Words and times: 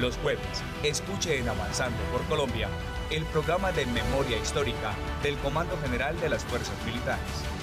Los 0.00 0.16
jueves, 0.18 0.64
escuche 0.82 1.38
en 1.38 1.48
Avanzando 1.48 2.02
por 2.10 2.22
Colombia 2.22 2.68
el 3.10 3.24
programa 3.26 3.72
de 3.72 3.84
memoria 3.84 4.38
histórica 4.38 4.94
del 5.22 5.36
Comando 5.36 5.76
General 5.82 6.18
de 6.18 6.30
las 6.30 6.44
Fuerzas 6.44 6.74
Militares. 6.86 7.61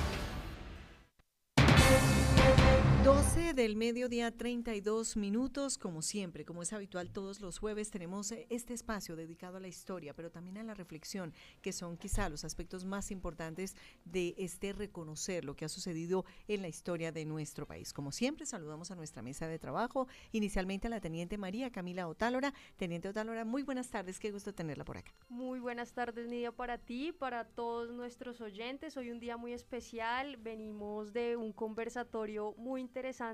12 3.40 3.54
del 3.54 3.78
mediodía, 3.78 4.32
32 4.32 5.16
minutos. 5.16 5.78
Como 5.78 6.02
siempre, 6.02 6.44
como 6.44 6.62
es 6.62 6.74
habitual 6.74 7.10
todos 7.10 7.40
los 7.40 7.58
jueves, 7.58 7.90
tenemos 7.90 8.34
eh, 8.34 8.46
este 8.50 8.74
espacio 8.74 9.16
dedicado 9.16 9.56
a 9.58 9.60
la 9.62 9.70
historia, 9.70 10.14
pero 10.14 10.30
también 10.30 10.58
a 10.58 10.64
la 10.64 10.74
reflexión, 10.74 11.34
que 11.62 11.72
son 11.72 11.96
quizá 11.96 12.28
los 12.28 12.44
aspectos 12.44 12.84
más 12.84 13.12
importantes 13.12 13.78
de 14.04 14.36
este 14.38 14.74
reconocer 14.74 15.46
lo 15.46 15.56
que 15.56 15.64
ha 15.64 15.70
sucedido 15.70 16.26
en 16.50 16.62
la 16.62 16.68
historia 16.68 17.14
de 17.14 17.24
nuestro 17.24 17.66
país. 17.66 17.94
Como 17.94 18.12
siempre, 18.12 18.46
saludamos 18.46 18.92
a 18.92 18.96
nuestra 18.96 19.22
mesa 19.22 19.48
de 19.48 19.58
trabajo, 19.58 20.10
inicialmente 20.34 20.88
a 20.88 20.90
la 20.90 21.00
teniente 21.00 21.38
María 21.38 21.72
Camila 21.72 22.10
Otálora. 22.10 22.54
Teniente 22.76 23.08
Otálora, 23.08 23.46
muy 23.46 23.64
buenas 23.64 23.90
tardes, 23.90 24.20
qué 24.20 24.32
gusto 24.32 24.54
tenerla 24.54 24.84
por 24.84 24.98
acá. 24.98 25.14
Muy 25.30 25.60
buenas 25.60 25.94
tardes, 25.94 26.28
Nidia, 26.28 26.52
para 26.52 26.78
ti, 26.78 27.14
para 27.14 27.46
todos 27.46 27.90
nuestros 27.94 28.42
oyentes. 28.42 28.98
Hoy 28.98 29.12
un 29.12 29.22
día 29.22 29.38
muy 29.38 29.54
especial, 29.54 30.36
venimos 30.36 31.14
de 31.14 31.38
un 31.38 31.54
conversatorio 31.54 32.54
muy 32.58 32.82
interesante 32.82 33.29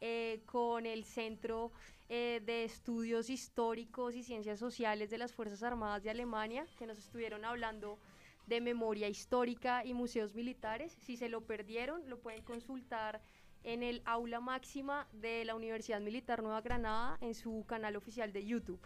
eh, 0.00 0.42
con 0.46 0.84
el 0.84 1.04
Centro 1.04 1.70
eh, 2.08 2.42
de 2.44 2.64
Estudios 2.64 3.30
Históricos 3.30 4.16
y 4.16 4.22
Ciencias 4.22 4.58
Sociales 4.58 5.10
de 5.10 5.18
las 5.18 5.32
Fuerzas 5.32 5.62
Armadas 5.62 6.02
de 6.02 6.10
Alemania, 6.10 6.66
que 6.76 6.86
nos 6.86 6.98
estuvieron 6.98 7.44
hablando 7.44 7.98
de 8.46 8.60
memoria 8.60 9.08
histórica 9.08 9.84
y 9.84 9.94
museos 9.94 10.34
militares. 10.34 10.96
Si 11.04 11.16
se 11.16 11.28
lo 11.28 11.42
perdieron, 11.42 12.08
lo 12.08 12.18
pueden 12.18 12.42
consultar 12.42 13.20
en 13.64 13.82
el 13.82 14.02
aula 14.04 14.40
máxima 14.40 15.06
de 15.12 15.44
la 15.44 15.54
Universidad 15.54 16.00
Militar 16.00 16.42
Nueva 16.42 16.60
Granada 16.60 17.16
en 17.20 17.34
su 17.34 17.64
canal 17.68 17.94
oficial 17.94 18.32
de 18.32 18.44
YouTube. 18.44 18.80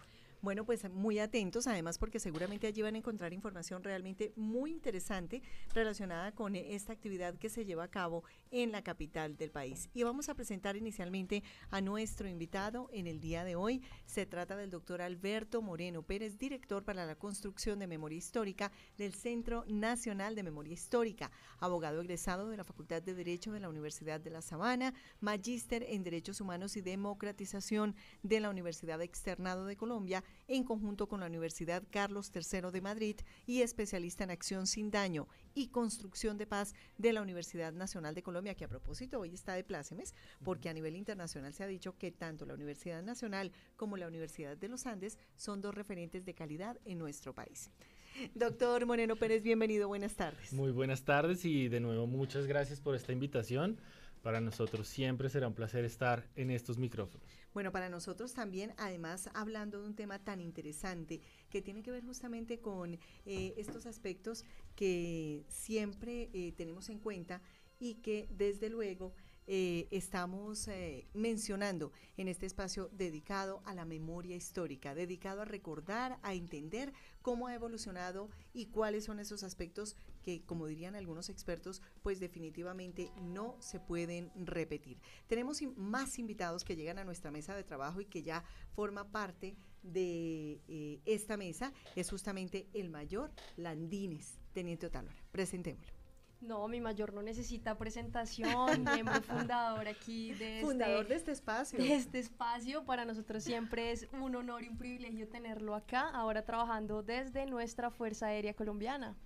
Bueno, 0.47 0.65
pues 0.65 0.89
muy 0.93 1.19
atentos, 1.19 1.67
además 1.67 1.99
porque 1.99 2.21
seguramente 2.21 2.69
allí 2.69 2.81
van 2.81 2.95
a 2.95 2.99
encontrar 2.99 3.33
información 3.33 3.83
realmente 3.83 4.33
muy 4.37 4.71
interesante 4.71 5.43
relacionada 5.75 6.31
con 6.31 6.55
esta 6.55 6.93
actividad 6.93 7.35
que 7.35 7.49
se 7.49 7.65
lleva 7.65 7.83
a 7.83 7.91
cabo 7.91 8.23
en 8.53 8.71
la 8.71 8.83
capital 8.83 9.37
del 9.37 9.51
país. 9.51 9.91
Y 9.93 10.05
vamos 10.05 10.29
a 10.29 10.37
presentar 10.37 10.77
inicialmente 10.77 11.43
a 11.71 11.81
nuestro 11.81 12.29
invitado 12.29 12.89
en 12.93 13.09
el 13.09 13.19
día 13.19 13.43
de 13.43 13.57
hoy. 13.57 13.83
Se 14.05 14.25
trata 14.25 14.55
del 14.55 14.71
doctor 14.71 15.03
Alberto 15.03 15.63
Moreno 15.63 16.05
Pérez, 16.05 16.39
director 16.39 16.85
para 16.85 17.05
la 17.07 17.17
construcción 17.17 17.81
de 17.81 17.89
memoria 17.89 18.19
histórica 18.19 18.71
del 18.99 19.15
Centro 19.15 19.65
Nacional 19.67 20.37
de 20.37 20.45
Memoria 20.45 20.75
Histórica, 20.75 21.33
abogado 21.59 22.01
egresado 22.01 22.51
de 22.51 22.57
la 22.57 22.63
Facultad 22.63 23.03
de 23.03 23.15
Derecho 23.15 23.51
de 23.51 23.59
la 23.59 23.69
Universidad 23.69 24.21
de 24.21 24.31
La 24.31 24.43
Sabana, 24.43 24.95
magíster 25.19 25.85
en 25.89 26.05
Derechos 26.05 26.41
Humanos 26.41 26.77
y 26.77 26.83
Democratización 26.83 27.97
de 28.23 28.39
la 28.39 28.49
Universidad 28.49 29.03
Externado 29.03 29.65
de 29.65 29.75
Colombia 29.75 30.23
en 30.49 30.65
conjunto 30.65 31.09
con 31.09 31.21
la 31.21 31.27
Universidad 31.27 31.83
Carlos 31.91 32.31
III 32.35 32.71
de 32.73 32.81
Madrid 32.81 33.17
y 33.47 33.63
especialista 33.63 34.25
en 34.25 34.31
acción 34.31 34.67
sin 34.67 34.91
daño 34.91 35.29
y 35.55 35.69
construcción 35.69 36.39
de 36.39 36.47
paz 36.47 36.75
de 36.99 37.13
la 37.13 37.23
Universidad 37.23 37.73
Nacional 37.73 38.15
de 38.15 38.23
Colombia, 38.23 38.55
que 38.55 38.65
a 38.65 38.69
propósito 38.69 39.21
hoy 39.21 39.35
está 39.35 39.55
de 39.55 39.65
plácemes, 39.65 40.15
porque 40.45 40.69
a 40.69 40.75
nivel 40.75 40.97
internacional 40.97 41.53
se 41.53 41.65
ha 41.65 41.67
dicho 41.67 41.97
que 41.99 42.13
tanto 42.13 42.47
la 42.47 42.55
Universidad 42.55 43.03
Nacional 43.03 43.53
como 43.77 43.97
la 43.97 44.07
Universidad 44.07 44.57
de 44.57 44.69
los 44.69 44.87
Andes 44.87 45.19
son 45.37 45.61
dos 45.61 45.75
referentes 45.75 46.25
de 46.25 46.35
calidad 46.35 46.79
en 46.85 46.99
nuestro 46.99 47.35
país. 47.35 47.71
Doctor 48.35 48.87
Moreno 48.87 49.17
Pérez, 49.17 49.43
bienvenido, 49.43 49.89
buenas 49.89 50.15
tardes. 50.15 50.53
Muy 50.53 50.71
buenas 50.71 51.03
tardes 51.05 51.45
y 51.45 51.69
de 51.69 51.81
nuevo 51.81 52.07
muchas 52.07 52.47
gracias 52.47 52.81
por 52.81 52.95
esta 52.95 53.13
invitación. 53.13 53.79
Para 54.27 54.41
nosotros 54.41 54.89
siempre 54.89 55.31
será 55.31 55.47
un 55.47 55.55
placer 55.55 55.85
estar 55.85 56.29
en 56.35 56.51
estos 56.51 56.79
micrófonos. 56.79 57.29
Bueno, 57.55 57.71
para 57.71 57.89
nosotros 57.89 58.35
también, 58.35 58.75
además, 58.77 59.31
hablando 59.35 59.81
de 59.81 59.87
un 59.87 59.95
tema 59.95 60.19
tan 60.19 60.41
interesante 60.41 61.21
que 61.49 61.63
tiene 61.63 61.85
que 61.85 61.93
ver 61.93 62.03
justamente 62.03 62.59
con 62.59 62.95
eh, 62.95 63.55
estos 63.57 63.87
aspectos 63.87 64.45
que 64.75 65.45
siempre 65.47 66.29
eh, 66.33 66.53
tenemos 66.57 66.89
en 66.89 66.99
cuenta 66.99 67.41
y 67.79 68.03
que 68.03 68.27
desde 68.31 68.69
luego 68.69 69.15
eh, 69.47 69.87
estamos 69.93 70.69
mencionando 71.15 71.93
en 72.17 72.27
este 72.27 72.47
espacio 72.47 72.91
dedicado 72.91 73.63
a 73.65 73.75
la 73.75 73.85
memoria 73.85 74.35
histórica, 74.35 74.97
dedicado 74.97 75.43
a 75.43 75.45
recordar, 75.45 76.19
a 76.25 76.35
entender 76.35 76.93
cómo 77.23 77.47
ha 77.47 77.55
evolucionado 77.55 78.29
y 78.53 78.67
cuáles 78.67 79.05
son 79.05 79.21
esos 79.21 79.45
aspectos 79.45 79.95
que, 80.27 80.43
como 80.45 80.67
dirían 80.67 80.97
algunos 80.97 81.29
expertos, 81.29 81.81
pues 82.03 82.19
definitivamente 82.19 83.13
no 83.23 83.55
se 83.61 83.79
pueden 83.79 84.33
repetir. 84.35 84.99
Tenemos 85.29 85.63
más 85.77 86.19
invitados 86.19 86.65
que 86.65 86.75
llegan 86.75 86.99
a 86.99 87.05
nuestra 87.05 87.31
mesa 87.31 87.55
de 87.55 87.63
trabajo 87.63 88.01
y 88.01 88.07
que 88.07 88.25
ya 88.25 88.43
forma 88.75 89.13
parte 89.13 89.57
de 89.85 90.61
eh, 90.67 91.01
esta 91.07 91.37
mesa. 91.37 91.73
Es 91.95 92.11
justamente 92.11 92.67
el 92.75 92.91
mayor 92.91 93.31
Landines, 93.57 94.41
Teniente 94.53 94.87
Otalora. 94.87 95.15
Presentémoslo. 95.31 95.95
No, 96.41 96.67
mi 96.67 96.81
mayor 96.81 97.15
no 97.15 97.23
necesita 97.23 97.79
presentación, 97.79 98.83
miembro 98.83 99.23
fundador 99.23 99.87
aquí 99.87 100.35
de 100.35 100.57
este 100.57 100.67
fundador 100.67 101.07
de 101.07 101.15
este 101.15 101.31
espacio. 101.31 101.79
De 101.79 101.95
este 101.95 102.19
espacio, 102.19 102.85
para 102.85 103.05
nosotros 103.05 103.45
siempre 103.45 103.93
es 103.93 104.09
un 104.13 104.35
honor 104.35 104.65
y 104.65 104.69
un 104.71 104.77
privilegio 104.77 105.29
tenerlo 105.29 105.77
acá, 105.77 106.11
ahora 106.11 106.45
trabajando 106.45 107.05
desde 107.05 107.47
nuestra 107.47 107.91
Fuerza 107.91 108.27
Aérea 108.27 108.55
Colombiana. 108.55 109.17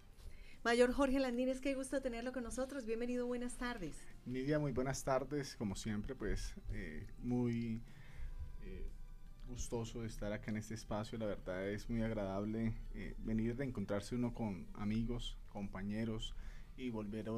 Mayor 0.62 0.92
Jorge 0.92 1.18
Landines, 1.18 1.58
qué 1.62 1.74
gusto 1.74 2.02
tenerlo 2.02 2.32
con 2.32 2.42
nosotros. 2.42 2.84
Bienvenido, 2.84 3.26
buenas 3.26 3.56
tardes. 3.56 3.96
Nidia, 4.26 4.58
muy 4.58 4.72
buenas 4.72 5.02
tardes. 5.02 5.56
Como 5.56 5.74
siempre, 5.74 6.14
pues 6.14 6.54
eh, 6.68 7.06
muy 7.22 7.82
eh, 8.60 8.90
gustoso 9.48 10.04
estar 10.04 10.34
acá 10.34 10.50
en 10.50 10.58
este 10.58 10.74
espacio. 10.74 11.16
La 11.16 11.24
verdad 11.24 11.66
es 11.70 11.88
muy 11.88 12.02
agradable 12.02 12.74
eh, 12.92 13.14
venir 13.20 13.56
de 13.56 13.64
encontrarse 13.64 14.14
uno 14.14 14.34
con 14.34 14.66
amigos, 14.74 15.38
compañeros, 15.48 16.34
y 16.76 16.90
volver 16.90 17.30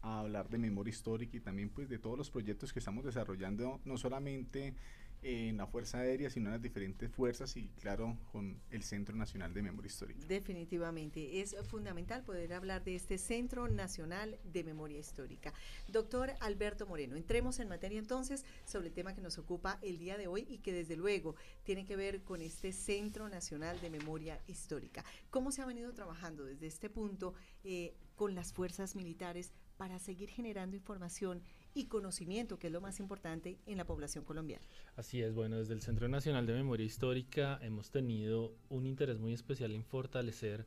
a, 0.00 0.20
hablar 0.20 0.48
de 0.48 0.56
memoria 0.56 0.90
histórica 0.90 1.36
y 1.36 1.40
también 1.40 1.68
pues 1.68 1.90
de 1.90 1.98
todos 1.98 2.16
los 2.16 2.30
proyectos 2.30 2.72
que 2.72 2.78
estamos 2.78 3.04
desarrollando, 3.04 3.82
no 3.84 3.98
solamente 3.98 4.74
en 5.22 5.56
la 5.56 5.66
Fuerza 5.66 5.98
Aérea, 5.98 6.30
sino 6.30 6.46
en 6.46 6.52
las 6.52 6.62
diferentes 6.62 7.10
fuerzas 7.10 7.56
y 7.56 7.68
claro, 7.80 8.16
con 8.32 8.60
el 8.70 8.82
Centro 8.82 9.16
Nacional 9.16 9.52
de 9.52 9.62
Memoria 9.62 9.88
Histórica. 9.88 10.26
Definitivamente, 10.26 11.40
es 11.40 11.54
fundamental 11.68 12.24
poder 12.24 12.52
hablar 12.52 12.84
de 12.84 12.96
este 12.96 13.18
Centro 13.18 13.68
Nacional 13.68 14.38
de 14.44 14.64
Memoria 14.64 14.98
Histórica. 14.98 15.52
Doctor 15.88 16.32
Alberto 16.40 16.86
Moreno, 16.86 17.16
entremos 17.16 17.58
en 17.58 17.68
materia 17.68 17.98
entonces 17.98 18.44
sobre 18.64 18.88
el 18.88 18.94
tema 18.94 19.14
que 19.14 19.20
nos 19.20 19.38
ocupa 19.38 19.78
el 19.82 19.98
día 19.98 20.16
de 20.16 20.26
hoy 20.26 20.46
y 20.48 20.58
que 20.58 20.72
desde 20.72 20.96
luego 20.96 21.36
tiene 21.64 21.84
que 21.84 21.96
ver 21.96 22.22
con 22.22 22.40
este 22.40 22.72
Centro 22.72 23.28
Nacional 23.28 23.80
de 23.80 23.90
Memoria 23.90 24.40
Histórica. 24.46 25.04
¿Cómo 25.30 25.52
se 25.52 25.62
ha 25.62 25.66
venido 25.66 25.92
trabajando 25.92 26.44
desde 26.44 26.66
este 26.66 26.88
punto 26.88 27.34
eh, 27.64 27.94
con 28.16 28.34
las 28.34 28.52
fuerzas 28.52 28.96
militares 28.96 29.52
para 29.76 29.98
seguir 29.98 30.28
generando 30.28 30.76
información 30.76 31.42
y 31.74 31.86
conocimiento, 31.86 32.58
que 32.58 32.66
es 32.68 32.72
lo 32.72 32.80
más 32.80 33.00
importante 33.00 33.58
en 33.66 33.78
la 33.78 33.84
población 33.84 34.24
colombiana. 34.24 34.64
Así 34.96 35.22
es, 35.22 35.34
bueno, 35.34 35.58
desde 35.58 35.74
el 35.74 35.82
Centro 35.82 36.08
Nacional 36.08 36.46
de 36.46 36.54
Memoria 36.54 36.86
Histórica 36.86 37.58
hemos 37.62 37.90
tenido 37.90 38.54
un 38.68 38.86
interés 38.86 39.18
muy 39.18 39.32
especial 39.32 39.72
en 39.72 39.84
fortalecer 39.84 40.66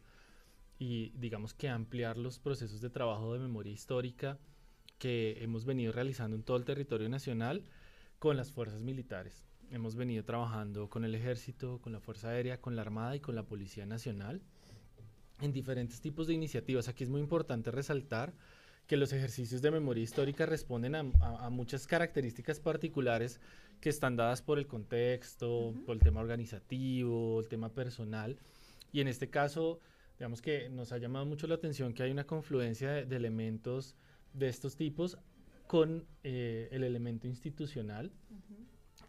y 0.79 1.09
digamos 1.11 1.53
que 1.53 1.69
ampliar 1.69 2.17
los 2.17 2.39
procesos 2.39 2.81
de 2.81 2.89
trabajo 2.89 3.33
de 3.33 3.39
memoria 3.39 3.71
histórica 3.71 4.39
que 4.97 5.43
hemos 5.43 5.65
venido 5.65 5.91
realizando 5.91 6.35
en 6.35 6.43
todo 6.43 6.57
el 6.57 6.65
territorio 6.65 7.09
nacional 7.09 7.63
con 8.19 8.37
las 8.37 8.51
fuerzas 8.51 8.81
militares. 8.81 9.43
Hemos 9.69 9.95
venido 9.95 10.23
trabajando 10.23 10.89
con 10.89 11.03
el 11.03 11.15
ejército, 11.15 11.79
con 11.81 11.93
la 11.93 11.99
Fuerza 11.99 12.29
Aérea, 12.29 12.61
con 12.61 12.75
la 12.75 12.83
Armada 12.83 13.15
y 13.15 13.19
con 13.19 13.35
la 13.35 13.43
Policía 13.43 13.85
Nacional 13.85 14.41
en 15.41 15.51
diferentes 15.51 15.99
tipos 15.99 16.27
de 16.27 16.33
iniciativas. 16.33 16.87
Aquí 16.87 17.03
es 17.03 17.09
muy 17.09 17.21
importante 17.21 17.71
resaltar 17.71 18.33
que 18.87 18.97
los 18.97 19.13
ejercicios 19.13 19.61
de 19.61 19.71
memoria 19.71 20.03
histórica 20.03 20.45
responden 20.45 20.95
a, 20.95 21.49
muchas 21.49 21.87
características 21.87 22.59
particulares 22.59 23.39
que 23.79 23.89
están 23.89 24.15
dadas 24.15 24.41
por 24.41 24.59
el 24.59 24.67
contexto, 24.67 25.73
por 25.85 25.95
el 25.95 26.01
tema 26.01 26.21
organizativo, 26.21 27.39
el 27.39 27.47
tema 27.47 27.69
personal. 27.69 28.37
Y 28.91 29.01
en 29.01 29.07
este 29.07 29.29
caso, 29.29 29.79
digamos 30.19 30.41
que 30.41 30.69
nos 30.69 30.91
ha 30.91 30.97
llamado 30.97 31.25
mucho 31.25 31.47
la 31.47 31.55
atención 31.55 31.93
que 31.93 32.03
hay 32.03 32.11
una 32.11 32.25
confluencia 32.25 32.91
de, 32.91 33.15
elementos 33.15 33.95
de 34.33 34.49
estos 34.49 34.75
tipos 34.75 35.17
con 35.67 36.05
eh, 36.23 36.69
el 36.71 36.83
elemento 36.83 37.27
institucional. 37.27 38.11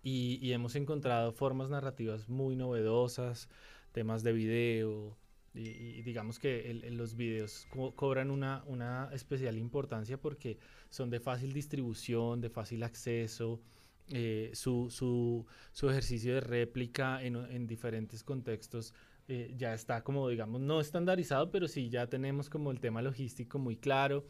y, 0.02 0.38
y, 0.42 0.52
hemos 0.52 0.76
encontrado 0.76 1.32
formas 1.32 1.70
narrativas 1.70 2.28
muy 2.28 2.56
novedosas, 2.56 3.48
temas 3.92 4.22
de 4.22 4.32
video, 4.32 5.16
y, 5.54 6.02
digamos 6.02 6.38
que 6.38 6.74
los 6.90 7.14
videos 7.14 7.66
cobran 7.94 8.30
una, 8.30 8.64
una, 8.66 9.08
especial 9.12 9.56
importancia 9.56 10.20
porque 10.20 10.58
son 10.90 11.10
de 11.10 11.20
fácil 11.20 11.52
distribución, 11.52 12.40
de 12.40 12.50
fácil 12.50 12.82
acceso. 12.82 13.60
Eh, 14.08 14.50
su, 14.52 14.90
su, 14.90 15.46
su, 15.72 15.88
ejercicio 15.88 16.34
de 16.34 16.40
réplica 16.42 17.22
en, 17.22 17.36
en 17.36 17.66
diferentes 17.66 18.22
contextos 18.22 18.92
eh, 19.26 19.54
ya 19.56 19.72
está 19.72 20.04
como, 20.04 20.28
digamos, 20.28 20.60
no 20.60 20.80
estandarizado, 20.80 21.50
pero 21.50 21.66
sí 21.68 21.88
ya 21.88 22.06
tenemos 22.08 22.50
como 22.50 22.70
el 22.70 22.80
tema 22.80 23.00
logístico 23.00 23.58
muy 23.58 23.76
claro. 23.76 24.26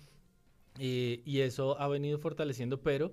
Eh, 0.78 1.22
y 1.24 1.40
eso 1.40 1.78
ha 1.80 1.88
venido 1.88 2.18
fortaleciendo, 2.18 2.82
pero 2.82 3.12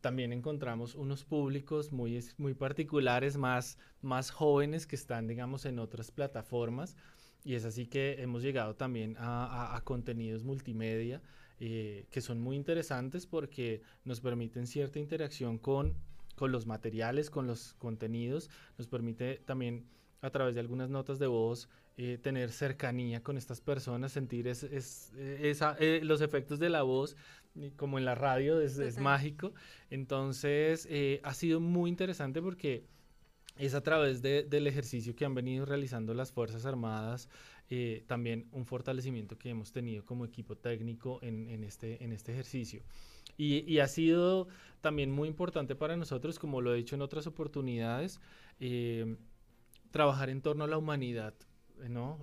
también 0.00 0.32
encontramos 0.32 0.94
unos 0.94 1.24
públicos 1.24 1.92
muy, 1.92 2.22
muy 2.36 2.54
particulares, 2.54 3.36
más, 3.36 3.78
más 4.02 4.30
jóvenes 4.30 4.86
que 4.86 4.96
están, 4.96 5.26
digamos, 5.26 5.64
en 5.64 5.78
otras 5.78 6.10
plataformas. 6.10 6.96
Y 7.44 7.54
es 7.54 7.64
así 7.64 7.86
que 7.86 8.22
hemos 8.22 8.42
llegado 8.42 8.74
también 8.74 9.16
a, 9.18 9.80
contenidos 9.84 10.44
multimedia 10.44 11.20
eh, 11.58 12.06
que 12.10 12.20
son 12.20 12.40
muy 12.40 12.56
interesantes 12.56 13.26
porque 13.26 13.82
nos 14.04 14.20
permiten 14.20 14.66
cierta 14.66 14.98
interacción 14.98 15.58
con, 15.58 15.94
con 16.34 16.50
los 16.52 16.66
materiales, 16.66 17.30
con 17.30 17.46
los 17.46 17.74
contenidos, 17.74 18.50
nos 18.78 18.88
permite 18.88 19.42
también 19.44 19.86
a 20.22 20.30
través 20.30 20.54
de 20.54 20.60
algunas 20.60 20.88
notas 20.88 21.18
de 21.18 21.26
voz 21.26 21.68
eh, 21.98 22.18
tener 22.22 22.50
cercanía 22.52 23.22
con 23.22 23.36
estas 23.36 23.60
personas, 23.60 24.12
sentir 24.12 24.48
es, 24.48 24.62
es, 24.62 25.12
eh, 25.18 26.00
los 26.02 26.22
efectos 26.22 26.58
de 26.58 26.70
la 26.70 26.82
voz 26.82 27.16
como 27.76 27.98
en 27.98 28.06
la 28.06 28.14
radio, 28.14 28.60
es, 28.60 28.98
mágico. 28.98 29.52
Entonces, 29.90 30.86
eh, 30.90 31.20
ha 31.22 31.34
sido 31.34 31.60
muy 31.60 31.90
interesante 31.90 32.40
porque 32.40 32.86
es 33.56 33.74
a 33.74 33.82
través 33.82 34.22
del 34.22 34.66
ejercicio 34.66 35.14
que 35.14 35.24
han 35.24 35.34
venido 35.34 35.64
realizando 35.64 36.14
las 36.14 36.32
Fuerzas 36.32 36.64
Armadas, 36.66 37.28
eh, 37.70 38.04
también 38.06 38.48
un 38.52 38.66
fortalecimiento 38.66 39.38
que 39.38 39.50
hemos 39.50 39.72
tenido 39.72 40.04
como 40.04 40.24
equipo 40.24 40.56
técnico 40.56 41.18
en, 41.22 41.64
este, 41.64 42.02
en 42.02 42.12
este 42.12 42.32
ejercicio. 42.32 42.82
Y, 43.36 43.78
ha 43.78 43.88
sido 43.88 44.48
también 44.80 45.10
muy 45.10 45.28
importante 45.28 45.74
para 45.74 45.96
nosotros, 45.96 46.38
como 46.38 46.60
lo 46.60 46.74
he 46.74 46.76
dicho 46.76 46.94
en 46.94 47.02
otras 47.02 47.26
oportunidades, 47.26 48.20
eh, 48.60 49.16
trabajar 49.90 50.30
en 50.30 50.42
torno 50.42 50.64
a 50.64 50.68
la 50.68 50.78
humanidad, 50.78 51.34
¿no? 51.88 52.20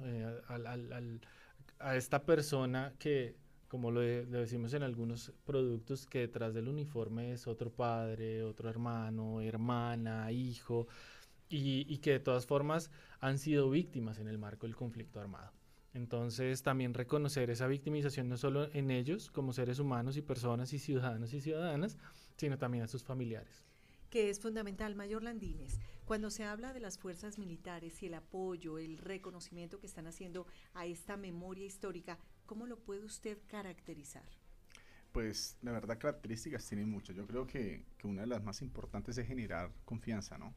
a 1.80 1.96
esta 1.96 2.24
persona 2.26 2.94
que 3.00 3.36
como 3.70 3.92
lo, 3.92 4.02
decimos 4.02 4.74
en 4.74 4.84
algunos 4.84 5.32
productos, 5.46 6.08
que 6.08 6.20
detrás 6.20 6.54
del 6.56 6.68
uniforme 6.68 7.32
es 7.34 7.48
otro 7.48 7.70
padre, 7.70 8.44
otro 8.44 8.68
hermano, 8.68 9.42
hermana, 9.42 10.32
hijo, 10.32 10.88
y, 11.50 11.98
que 11.98 12.12
de 12.12 12.20
todas 12.20 12.46
formas 12.46 12.92
han 13.20 13.38
sido 13.40 13.70
víctimas 13.70 14.20
en 14.20 14.28
el 14.28 14.38
marco 14.38 14.68
del 14.68 14.76
conflicto 14.76 15.20
armado. 15.20 15.52
Entonces 15.94 16.62
también 16.62 16.94
reconocer 16.94 17.50
esa 17.50 17.68
victimización 17.68 18.30
no 18.30 18.38
solo 18.38 18.70
en 18.74 18.92
ellos 18.92 19.32
como 19.32 19.54
seres 19.54 19.80
humanos 19.80 20.18
y 20.18 20.22
personas 20.22 20.72
y 20.74 20.80
ciudadanos 20.80 21.34
y 21.34 21.42
ciudadanas, 21.42 21.98
sino 22.38 22.58
también 22.58 22.84
a 22.84 22.88
sus 22.88 23.04
familiares. 23.04 23.66
Que 24.12 24.30
es 24.30 24.40
fundamental, 24.40 24.96
Mayor 24.96 25.24
Landines. 25.24 25.80
Cuando 26.06 26.32
se 26.32 26.44
habla 26.44 26.74
de 26.74 26.80
las 26.80 26.98
fuerzas 26.98 27.38
militares 27.38 28.02
y 28.02 28.08
el 28.08 28.16
apoyo, 28.16 28.80
el 28.80 28.98
reconocimiento 28.98 29.80
que 29.80 29.86
están 29.88 30.08
haciendo 30.08 30.48
a 30.74 30.86
esta 30.86 31.18
memoria 31.18 31.66
histórica, 31.66 32.18
¿cómo 32.46 32.66
lo 32.66 32.80
puede 32.80 33.06
usted 33.06 33.38
caracterizar? 33.48 34.26
Pues 35.12 35.58
la 35.62 35.72
verdad 35.72 36.00
características 36.00 36.68
tienen 36.68 36.90
muchas. 36.90 37.16
Yo 37.16 37.26
creo 37.28 37.46
que, 37.46 37.86
que, 37.98 38.08
una 38.08 38.22
de 38.22 38.28
las 38.28 38.44
más 38.44 38.62
importantes 38.62 39.18
es 39.18 39.28
generar 39.28 39.72
confianza, 39.86 40.38
¿no? 40.38 40.56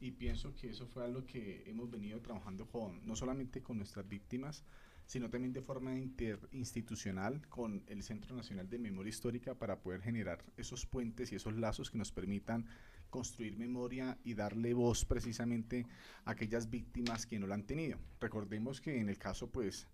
Y 0.00 0.12
pienso 0.12 0.54
que 0.54 0.70
eso 0.70 0.86
fue 0.86 1.04
algo 1.04 1.24
que 1.26 1.64
hemos 1.66 1.90
venido 1.90 2.20
trabajando 2.20 2.66
con, 2.66 3.04
no 3.04 3.16
solamente 3.16 3.62
con 3.62 3.78
nuestras 3.78 4.08
víctimas, 4.08 4.64
sino 5.06 5.30
también 5.30 5.52
de 5.52 5.62
forma 5.62 5.98
interinstitucional 5.98 7.48
con 7.48 7.82
el 7.86 8.02
Centro 8.02 8.36
Nacional 8.36 8.68
de 8.68 8.78
Memoria 8.78 9.08
Histórica 9.08 9.54
para 9.54 9.80
poder 9.80 10.02
generar 10.02 10.44
esos 10.56 10.86
puentes 10.86 11.32
y 11.32 11.36
esos 11.36 11.54
lazos 11.56 11.90
que 11.90 11.98
nos 11.98 12.12
permitan 12.12 12.66
construir 13.08 13.56
memoria 13.56 14.18
y 14.22 14.34
darle 14.34 14.74
voz 14.74 15.04
precisamente 15.04 15.86
a 16.26 16.32
aquellas 16.32 16.68
víctimas 16.68 17.26
que 17.26 17.38
no 17.38 17.46
la 17.46 17.54
han 17.54 17.66
tenido. 17.66 17.98
Recordemos 18.20 18.80
que 18.80 19.00
en 19.00 19.08
el 19.08 19.18
caso 19.18 19.50
pues 19.50 19.88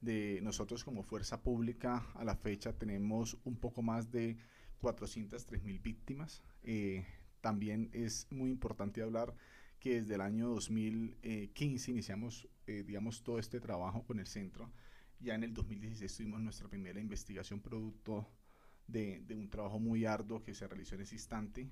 de 0.00 0.38
nosotros 0.42 0.84
como 0.84 1.02
fuerza 1.02 1.42
pública 1.42 2.06
a 2.14 2.24
la 2.24 2.36
fecha 2.36 2.72
tenemos 2.72 3.36
un 3.44 3.56
poco 3.56 3.82
más 3.82 4.10
de 4.10 4.36
403 4.78 5.62
mil 5.62 5.80
víctimas. 5.80 6.42
Eh, 6.62 7.04
también 7.40 7.90
es 7.92 8.26
muy 8.30 8.50
importante 8.50 9.02
hablar 9.02 9.34
que 9.78 10.00
desde 10.00 10.14
el 10.14 10.20
año 10.20 10.48
2015 10.48 11.90
iniciamos, 11.90 12.48
eh, 12.66 12.84
digamos, 12.86 13.22
todo 13.22 13.38
este 13.38 13.60
trabajo 13.60 14.04
con 14.04 14.18
el 14.18 14.26
centro. 14.26 14.70
Ya 15.20 15.34
en 15.34 15.44
el 15.44 15.54
2016 15.54 16.16
tuvimos 16.16 16.40
nuestra 16.40 16.68
primera 16.68 17.00
investigación 17.00 17.60
producto 17.60 18.28
de, 18.86 19.20
de 19.20 19.34
un 19.34 19.48
trabajo 19.48 19.78
muy 19.78 20.04
arduo 20.04 20.42
que 20.42 20.54
se 20.54 20.68
realizó 20.68 20.94
en 20.96 21.02
ese 21.02 21.14
instante. 21.14 21.70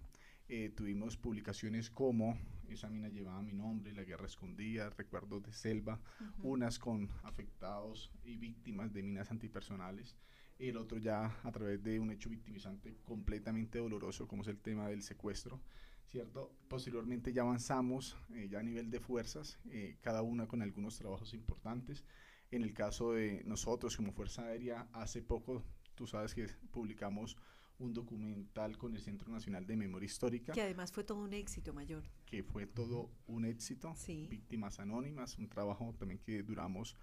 Eh, 0.51 0.71
tuvimos 0.75 1.19
publicaciones 1.19 1.91
como 1.91 2.39
Esa 2.71 2.89
mina 2.89 3.09
llevaba 3.09 3.43
mi 3.43 3.53
nombre, 3.53 3.93
La 3.93 4.05
guerra 4.05 4.27
escondida, 4.27 4.89
Recuerdos 4.91 5.43
de 5.43 5.53
selva, 5.53 6.01
unas 6.43 6.79
con 6.79 7.11
afectados 7.23 8.11
y 8.25 8.37
víctimas 8.39 8.93
de 8.93 9.03
minas 9.03 9.31
antipersonales, 9.31 10.17
el 10.59 10.77
otro 10.77 10.99
ya 10.99 11.39
a 11.43 11.53
través 11.53 11.83
de 11.83 12.01
un 12.01 12.11
hecho 12.11 12.29
victimizante 12.29 12.97
completamente 13.05 13.79
doloroso 13.79 14.27
como 14.27 14.43
es 14.43 14.49
el 14.49 14.59
tema 14.59 14.89
del 14.89 15.03
secuestro. 15.03 15.61
¿Cierto? 16.07 16.51
Posteriormente 16.69 17.35
ya 17.35 17.43
avanzamos 17.43 18.17
eh, 18.35 18.49
ya 18.51 18.61
a 18.61 18.63
nivel 18.63 18.91
de 18.91 18.99
fuerzas, 18.99 19.59
eh, 19.67 19.99
cada 20.01 20.23
una 20.23 20.49
con 20.49 20.63
algunos 20.63 20.97
trabajos 20.97 21.35
importantes. 21.35 22.03
En 22.51 22.63
el 22.63 22.73
caso 22.73 23.13
de 23.13 23.43
nosotros 23.45 23.95
como 23.95 24.13
Fuerza 24.13 24.47
Aérea, 24.47 24.89
hace 24.95 25.21
poco, 25.21 25.63
tú 25.95 26.07
sabes 26.07 26.35
que 26.35 26.47
publicamos 26.71 27.37
un 27.79 27.93
documental 27.93 28.77
con 28.77 28.95
el 28.95 29.03
Centro 29.03 29.31
Nacional 29.31 29.67
de 29.67 29.77
Memoria 29.77 30.07
Histórica. 30.07 30.53
Que 30.53 30.63
además 30.63 30.93
fue 30.93 31.05
todo 31.05 31.19
un 31.19 31.33
éxito 31.33 31.73
mayor. 31.73 32.05
Que 32.27 32.43
fue 32.43 32.67
todo 32.67 33.11
un 33.27 33.45
éxito. 33.45 33.93
Sí. 33.95 34.27
Víctimas 34.31 34.81
Anónimas, 34.81 35.39
un 35.39 35.49
trabajo 35.49 35.95
también 35.99 36.19
que 36.21 36.43
duramos 36.43 36.97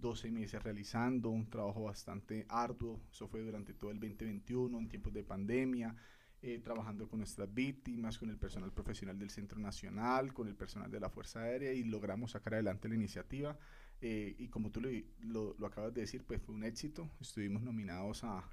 12 0.00 0.30
meses 0.30 0.62
realizando, 0.62 1.30
un 1.30 1.48
trabajo 1.48 1.84
bastante 1.84 2.46
arduo. 2.48 3.00
Eso 3.10 3.28
fue 3.28 3.40
durante 3.40 3.74
todo 3.74 3.90
el 3.90 4.00
2021, 4.00 4.78
en 4.78 4.88
tiempos 4.88 5.12
de 5.12 5.24
pandemia. 5.24 5.96
Eh, 6.46 6.58
trabajando 6.58 7.08
con 7.08 7.20
nuestras 7.20 7.52
víctimas, 7.54 8.18
con 8.18 8.28
el 8.28 8.36
personal 8.36 8.70
profesional 8.70 9.18
del 9.18 9.30
Centro 9.30 9.58
Nacional, 9.58 10.34
con 10.34 10.46
el 10.46 10.54
personal 10.54 10.90
de 10.90 11.00
la 11.00 11.08
Fuerza 11.08 11.40
Aérea 11.40 11.72
y 11.72 11.84
logramos 11.84 12.32
sacar 12.32 12.52
adelante 12.52 12.86
la 12.86 12.96
iniciativa. 12.96 13.56
Eh, 14.02 14.34
y 14.38 14.48
como 14.48 14.70
tú 14.70 14.82
lo, 14.82 15.54
lo, 15.58 15.66
acabas 15.66 15.94
de 15.94 16.02
decir, 16.02 16.22
pues 16.22 16.42
fue 16.42 16.54
un 16.54 16.64
éxito. 16.64 17.08
Estuvimos 17.18 17.62
nominados 17.62 18.24
a, 18.24 18.44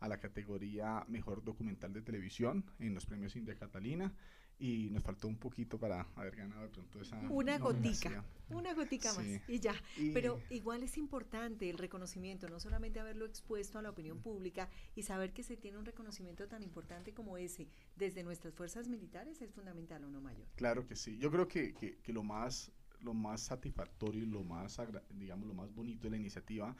a 0.00 0.08
la 0.08 0.20
categoría 0.20 1.06
Mejor 1.08 1.42
Documental 1.42 1.94
de 1.94 2.02
Televisión 2.02 2.66
en 2.78 2.92
los 2.92 3.06
premios 3.06 3.34
India 3.36 3.54
Catalina 3.54 4.12
y 4.60 4.90
nos 4.90 5.02
faltó 5.02 5.26
un 5.26 5.36
poquito 5.36 5.78
para 5.78 6.06
haber 6.14 6.36
ganado 6.36 6.62
de 6.62 6.68
pronto 6.68 7.00
esa 7.00 7.18
una 7.30 7.58
gotica 7.58 8.24
una 8.50 8.74
gotica 8.74 9.12
más 9.14 9.26
y 9.48 9.60
ya. 9.60 9.74
Pero 10.12 10.40
igual 10.50 10.82
es 10.82 10.98
importante 10.98 11.70
el 11.70 11.78
reconocimiento 11.78 12.48
no 12.48 12.60
solamente 12.60 13.00
haberlo 13.00 13.24
expuesto 13.24 13.78
a 13.78 13.82
la 13.82 13.90
opinión 13.90 14.18
pública 14.18 14.68
y 14.94 15.02
saber 15.02 15.32
que 15.32 15.42
se 15.42 15.56
tiene 15.56 15.78
un 15.78 15.86
reconocimiento 15.86 16.46
tan 16.48 16.62
importante 16.62 17.12
como 17.14 17.38
ese 17.38 17.68
desde 17.96 18.22
nuestras 18.22 18.54
fuerzas 18.54 18.88
militares 18.88 19.40
es 19.40 19.52
fundamental 19.52 20.04
o 20.04 20.10
no 20.10 20.20
mayor 20.20 20.46
claro 20.56 20.86
que 20.86 20.96
sí. 20.96 21.16
Yo 21.18 21.30
creo 21.30 21.48
que, 21.48 21.72
que, 21.72 21.98
que 21.98 22.12
lo 22.12 22.22
más 22.22 22.70
lo 23.00 23.14
más 23.14 23.40
satisfactorio 23.40 24.22
y 24.22 24.26
lo 24.26 24.44
más 24.44 24.78
digamos 25.10 25.48
lo 25.48 25.54
más 25.54 25.74
bonito 25.74 26.02
de 26.02 26.10
la 26.10 26.16
iniciativa 26.16 26.76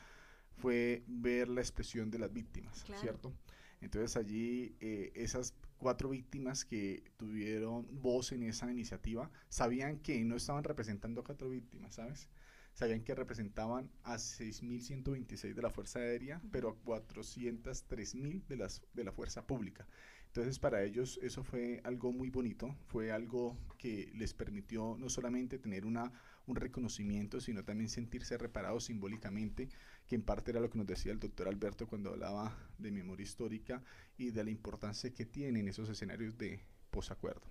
fue 0.59 1.03
ver 1.07 1.49
la 1.49 1.61
expresión 1.61 2.11
de 2.11 2.19
las 2.19 2.33
víctimas, 2.33 2.85
¿cierto? 3.01 3.33
Entonces 3.81 4.17
allí 4.17 4.77
eh, 4.81 5.11
esas 5.15 5.55
cuatro 5.79 6.11
víctimas 6.11 6.65
que 6.65 7.03
tuvieron 7.17 7.87
voz 8.03 8.33
en 8.33 8.43
esa 8.43 8.71
iniciativa 8.71 9.31
sabían 9.49 9.99
que 9.99 10.23
no 10.25 10.37
estaban 10.37 10.65
representando 10.65 11.23
a 11.23 11.25
cuatro 11.25 11.49
víctimas, 11.49 11.95
¿sabes? 11.95 12.29
Sabían 12.75 13.03
que 13.03 13.15
representaban 13.15 13.91
a 14.05 14.15
6.126 14.15 15.55
de 15.55 15.63
la 15.63 15.71
Fuerza 15.71 15.99
Aérea, 15.99 16.41
pero 16.53 16.69
a 16.69 16.85
403.000 16.85 18.47
de, 18.47 18.57
las, 18.57 18.83
de 18.95 19.05
la 19.05 19.13
Fuerza 19.13 19.47
Pública. 19.47 19.87
Entonces 20.27 20.61
para 20.61 20.85
ellos 20.85 21.19
eso 21.23 21.43
fue 21.43 21.81
algo 21.83 22.13
muy 22.13 22.31
bonito, 22.31 22.77
fue 22.87 23.11
algo 23.11 23.59
que 23.79 24.13
les 24.15 24.33
permitió 24.33 24.97
no 24.99 25.09
solamente 25.09 25.59
tener 25.59 25.85
una, 25.85 26.13
un 26.47 26.55
reconocimiento, 26.55 27.41
sino 27.41 27.65
también 27.65 27.89
sentirse 27.89 28.39
reparados 28.39 28.85
simbólicamente, 28.85 29.69
que 30.11 30.17
en 30.17 30.23
parte 30.23 30.51
era 30.51 30.59
lo 30.59 30.69
que 30.69 30.77
nos 30.77 30.89
decía 30.89 31.13
el 31.13 31.21
doctor 31.21 31.47
Alberto 31.47 31.87
cuando 31.87 32.11
hablaba 32.11 32.53
de 32.79 32.91
memoria 32.91 33.23
histórica 33.23 33.81
y 34.19 34.33
de 34.33 34.43
la 34.43 34.51
importancia 34.51 35.15
que 35.15 35.25
tienen 35.25 35.69
esos 35.69 35.89
escenarios 35.89 36.37
de 36.37 36.65
posacuerdo. 36.91 37.43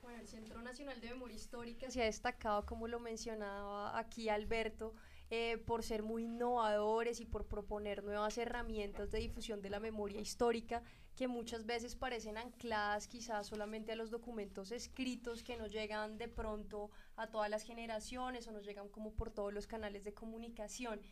Bueno, 0.00 0.22
el 0.22 0.26
Centro 0.26 0.62
Nacional 0.62 0.98
de 1.02 1.10
Memoria 1.10 1.36
Histórica 1.36 1.90
se 1.90 2.00
ha 2.00 2.06
destacado, 2.06 2.64
como 2.64 2.88
lo 2.88 2.98
mencionaba 2.98 3.98
aquí 3.98 4.30
Alberto, 4.30 4.94
eh, 5.28 5.58
por 5.58 5.82
ser 5.82 6.02
muy 6.02 6.24
innovadores 6.24 7.20
y 7.20 7.26
por 7.26 7.46
proponer 7.46 8.04
nuevas 8.04 8.38
herramientas 8.38 9.10
de 9.10 9.18
difusión 9.18 9.60
de 9.60 9.68
la 9.68 9.80
memoria 9.80 10.18
histórica 10.18 10.82
que 11.14 11.28
muchas 11.28 11.66
veces 11.66 11.94
parecen 11.94 12.38
ancladas 12.38 13.06
quizás 13.06 13.46
solamente 13.46 13.92
a 13.92 13.96
los 13.96 14.10
documentos 14.10 14.72
escritos 14.72 15.42
que 15.42 15.58
nos 15.58 15.70
llegan 15.70 16.16
de 16.16 16.28
pronto 16.28 16.90
a 17.16 17.26
todas 17.26 17.50
las 17.50 17.64
generaciones 17.64 18.48
o 18.48 18.52
nos 18.52 18.64
llegan 18.64 18.88
como 18.88 19.12
por 19.12 19.30
todos 19.30 19.52
los 19.52 19.66
canales 19.66 20.04
de 20.04 20.14
comunicación. 20.14 21.02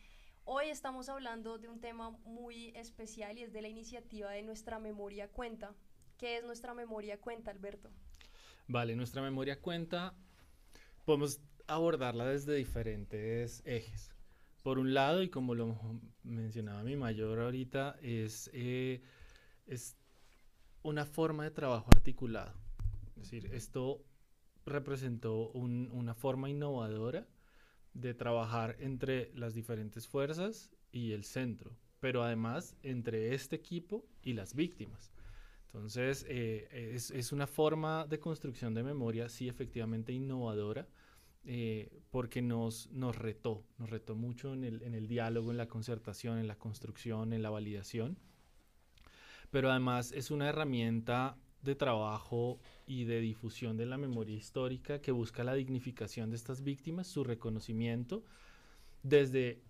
Hoy 0.51 0.69
estamos 0.69 1.09
hablando 1.09 1.59
de 1.59 1.69
un 1.69 1.79
tema 1.79 2.09
muy 2.25 2.69
especial 2.69 3.37
y 3.37 3.43
es 3.43 3.53
de 3.53 3.61
la 3.61 3.67
iniciativa 3.67 4.31
de 4.31 4.41
Nuestra 4.41 4.79
Memoria 4.79 5.27
Cuenta. 5.27 5.75
¿Qué 6.17 6.37
es 6.37 6.43
Nuestra 6.43 6.73
Memoria 6.73 7.21
Cuenta, 7.21 7.51
Alberto? 7.51 7.91
Vale, 8.67 8.95
Nuestra 8.95 9.21
Memoria 9.21 9.61
Cuenta 9.61 10.15
podemos 11.05 11.39
abordarla 11.67 12.25
desde 12.25 12.55
diferentes 12.55 13.61
ejes. 13.63 14.11
Por 14.63 14.79
un 14.79 14.95
lado, 14.95 15.21
y 15.21 15.29
como 15.29 15.53
lo 15.53 15.77
mencionaba 16.23 16.81
mi 16.81 16.95
mayor 16.95 17.41
ahorita, 17.41 17.99
es, 18.01 18.49
eh, 18.51 19.03
es 19.67 19.97
una 20.81 21.05
forma 21.05 21.43
de 21.43 21.51
trabajo 21.51 21.91
articulado. 21.91 22.55
Es 23.17 23.29
decir, 23.29 23.53
esto 23.53 24.03
representó 24.65 25.49
una 25.51 26.15
forma 26.15 26.49
innovadora 26.49 27.27
de 27.99 28.13
trabajar 28.13 28.75
entre 28.79 29.31
las 29.35 29.53
diferentes 29.53 30.07
fuerzas 30.07 30.71
y 30.91 31.11
el 31.11 31.23
centro, 31.23 31.75
pero 31.99 32.23
además 32.23 32.75
entre 32.83 33.33
este 33.33 33.55
equipo 33.55 34.05
y 34.23 34.33
las 34.33 34.53
víctimas. 34.55 35.11
Entonces, 35.65 36.25
eh, 36.27 36.95
es, 36.95 37.31
una 37.31 37.45
forma 37.45 38.05
de 38.07 38.19
construcción 38.19 38.73
de 38.73 38.81
memoria, 38.81 39.29
sí, 39.29 39.47
efectivamente 39.47 40.11
innovadora, 40.11 40.87
eh, 41.45 42.01
porque 42.09 42.41
nos, 42.41 42.89
nos 42.91 43.15
retó, 43.15 43.63
nos 43.77 43.89
retó 43.89 44.15
mucho 44.15 44.53
en 44.53 44.63
el, 44.63 44.81
en 44.81 44.95
el 44.95 45.07
diálogo, 45.07 45.51
en 45.51 45.57
la 45.57 45.67
concertación, 45.67 46.39
en 46.39 46.47
la 46.47 46.57
construcción, 46.57 47.33
en 47.33 47.43
la 47.43 47.51
validación, 47.51 48.17
pero 49.51 49.69
además 49.69 50.11
es 50.11 50.31
una 50.31 50.49
herramienta 50.49 51.37
de 51.61 51.75
trabajo 51.75 52.59
y 52.87 53.03
de 53.03 53.19
difusión 53.19 53.77
de 53.77 53.85
la 53.85 53.97
memoria 53.97 54.35
histórica 54.35 55.01
que 55.01 55.11
busca 55.11 55.43
la 55.43 55.53
dignificación 55.53 56.29
de 56.29 56.35
estas 56.35 56.63
víctimas, 56.63 57.07
su 57.07 57.23
reconocimiento 57.23 58.23
desde 59.03 59.61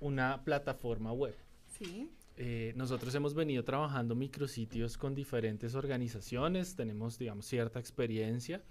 una 0.00 0.42
plataforma 0.44 1.12
web. 1.12 1.34
Sí. 1.78 2.10
Eh, 2.36 2.74
nosotros 2.76 3.14
hemos 3.14 3.34
venido 3.34 3.64
trabajando 3.64 4.14
micrositios 4.14 4.98
con 4.98 5.14
diferentes 5.14 5.74
organizaciones, 5.74 6.76
tenemos, 6.76 7.18
digamos, 7.18 7.46
cierta 7.46 7.80
experiencia. 7.80 8.62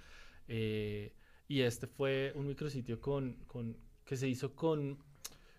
Eh, 0.48 1.14
y 1.48 1.62
este 1.62 1.88
fue 1.88 2.32
un 2.36 2.48
micrositio 2.48 3.00
con, 3.02 3.34
con, 3.48 3.78
que 4.04 4.18
se 4.18 4.28
hizo 4.28 4.56
con, 4.56 5.00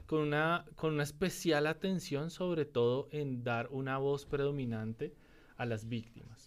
con, 0.07 0.21
una, 0.21 0.65
con 0.77 0.95
una 0.95 1.03
especial 1.03 1.67
atención, 1.67 2.31
sobre 2.31 2.65
todo 2.65 3.09
en 3.11 3.43
dar 3.43 3.69
una 3.71 3.99
voz 3.99 4.25
predominante 4.25 5.15
a 5.57 5.67
las 5.67 5.89
víctimas. 5.89 6.46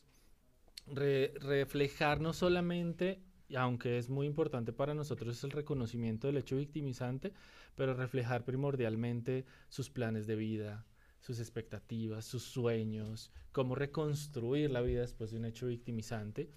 Reflejar 0.96 2.22
no 2.22 2.34
solamente, 2.34 3.22
aunque 3.56 3.98
es 3.98 4.10
muy 4.10 4.28
importante 4.28 4.74
para 4.74 4.94
nosotros, 4.94 5.44
el 5.44 5.52
reconocimiento 5.52 6.28
del 6.28 6.38
hecho 6.38 6.58
victimizante, 6.58 7.34
pero 7.76 7.94
reflejar 7.94 8.46
primordialmente 8.46 9.46
sus 9.70 9.90
planes 9.90 10.28
de 10.28 10.36
vida, 10.36 10.86
sus 11.20 11.40
expectativas, 11.40 12.26
sus 12.26 12.44
sueños, 12.44 13.32
cómo 13.52 13.76
reconstruir 13.76 14.72
la 14.72 14.82
vida 14.82 15.02
después 15.02 15.32
de 15.32 15.38
un 15.38 15.46
hecho 15.46 15.68
victimizante. 15.68 16.50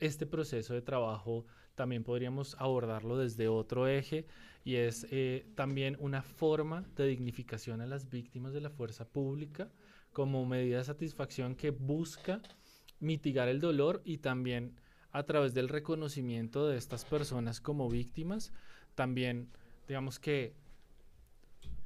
Este 0.00 0.26
proceso 0.26 0.74
de 0.74 0.82
trabajo 0.82 1.46
también 1.74 2.04
podríamos 2.04 2.56
abordarlo 2.58 3.18
desde 3.18 3.48
otro 3.48 3.88
eje 3.88 4.26
y 4.64 4.76
es 4.76 5.06
eh, 5.10 5.46
también 5.54 5.96
una 6.00 6.22
forma 6.22 6.84
de 6.96 7.06
dignificación 7.06 7.80
a 7.80 7.86
las 7.86 8.08
víctimas 8.08 8.52
de 8.52 8.60
la 8.60 8.70
fuerza 8.70 9.08
pública 9.08 9.70
como 10.12 10.46
medida 10.46 10.78
de 10.78 10.84
satisfacción 10.84 11.56
que 11.56 11.70
busca 11.70 12.40
mitigar 13.00 13.48
el 13.48 13.60
dolor 13.60 14.02
y 14.04 14.18
también 14.18 14.74
a 15.10 15.22
través 15.22 15.54
del 15.54 15.68
reconocimiento 15.68 16.66
de 16.68 16.76
estas 16.76 17.04
personas 17.04 17.60
como 17.60 17.88
víctimas, 17.88 18.52
también 18.94 19.48
digamos 19.86 20.18
que 20.18 20.54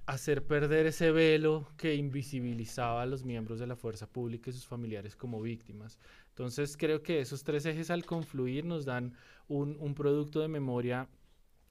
hacer 0.08 0.42
perder 0.46 0.86
ese 0.86 1.10
velo 1.10 1.68
que 1.76 1.94
invisibilizaba 1.94 3.02
a 3.02 3.06
los 3.06 3.24
miembros 3.24 3.58
de 3.58 3.66
la 3.66 3.76
fuerza 3.76 4.06
pública 4.06 4.48
y 4.48 4.54
sus 4.54 4.64
familiares 4.64 5.14
como 5.14 5.42
víctimas. 5.42 5.98
Entonces 6.30 6.78
creo 6.78 7.02
que 7.02 7.20
esos 7.20 7.44
tres 7.44 7.66
ejes 7.66 7.90
al 7.90 8.06
confluir 8.06 8.64
nos 8.64 8.86
dan 8.86 9.12
un, 9.48 9.94
producto 9.94 10.40
de 10.40 10.48
memoria 10.48 11.08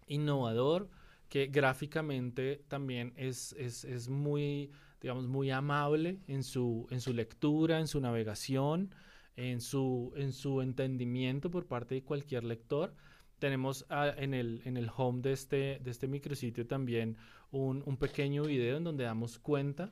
innovador 0.05 0.87
que 1.29 1.47
gráficamente 1.47 2.61
también 2.67 3.11
es, 3.15 3.53
es, 3.53 4.07
muy, 4.07 4.69
digamos, 5.01 5.27
muy 5.27 5.49
amable 5.49 6.19
en 6.27 6.43
su, 6.43 6.85
en 6.91 7.01
su 7.01 7.13
lectura, 7.13 7.79
en 7.79 7.87
su 7.87 7.99
navegación, 7.99 8.93
en 9.37 9.61
su, 9.61 10.11
en 10.17 10.33
su 10.33 10.61
entendimiento 10.61 11.49
por 11.49 11.67
parte 11.67 11.95
de 11.95 12.03
cualquier 12.03 12.43
lector. 12.43 12.93
Tenemos 13.39 13.85
ah, 13.89 14.11
en, 14.17 14.33
el, 14.33 14.61
en 14.65 14.77
el 14.77 14.89
home 14.95 15.21
de 15.21 15.31
este, 15.31 15.79
de 15.79 15.91
este 15.91 16.07
micrositio 16.07 16.65
también 16.65 17.17
un, 17.51 17.97
pequeño 17.97 18.43
video 18.43 18.77
en 18.77 18.83
donde 18.83 19.03
damos 19.03 19.39
cuenta 19.39 19.91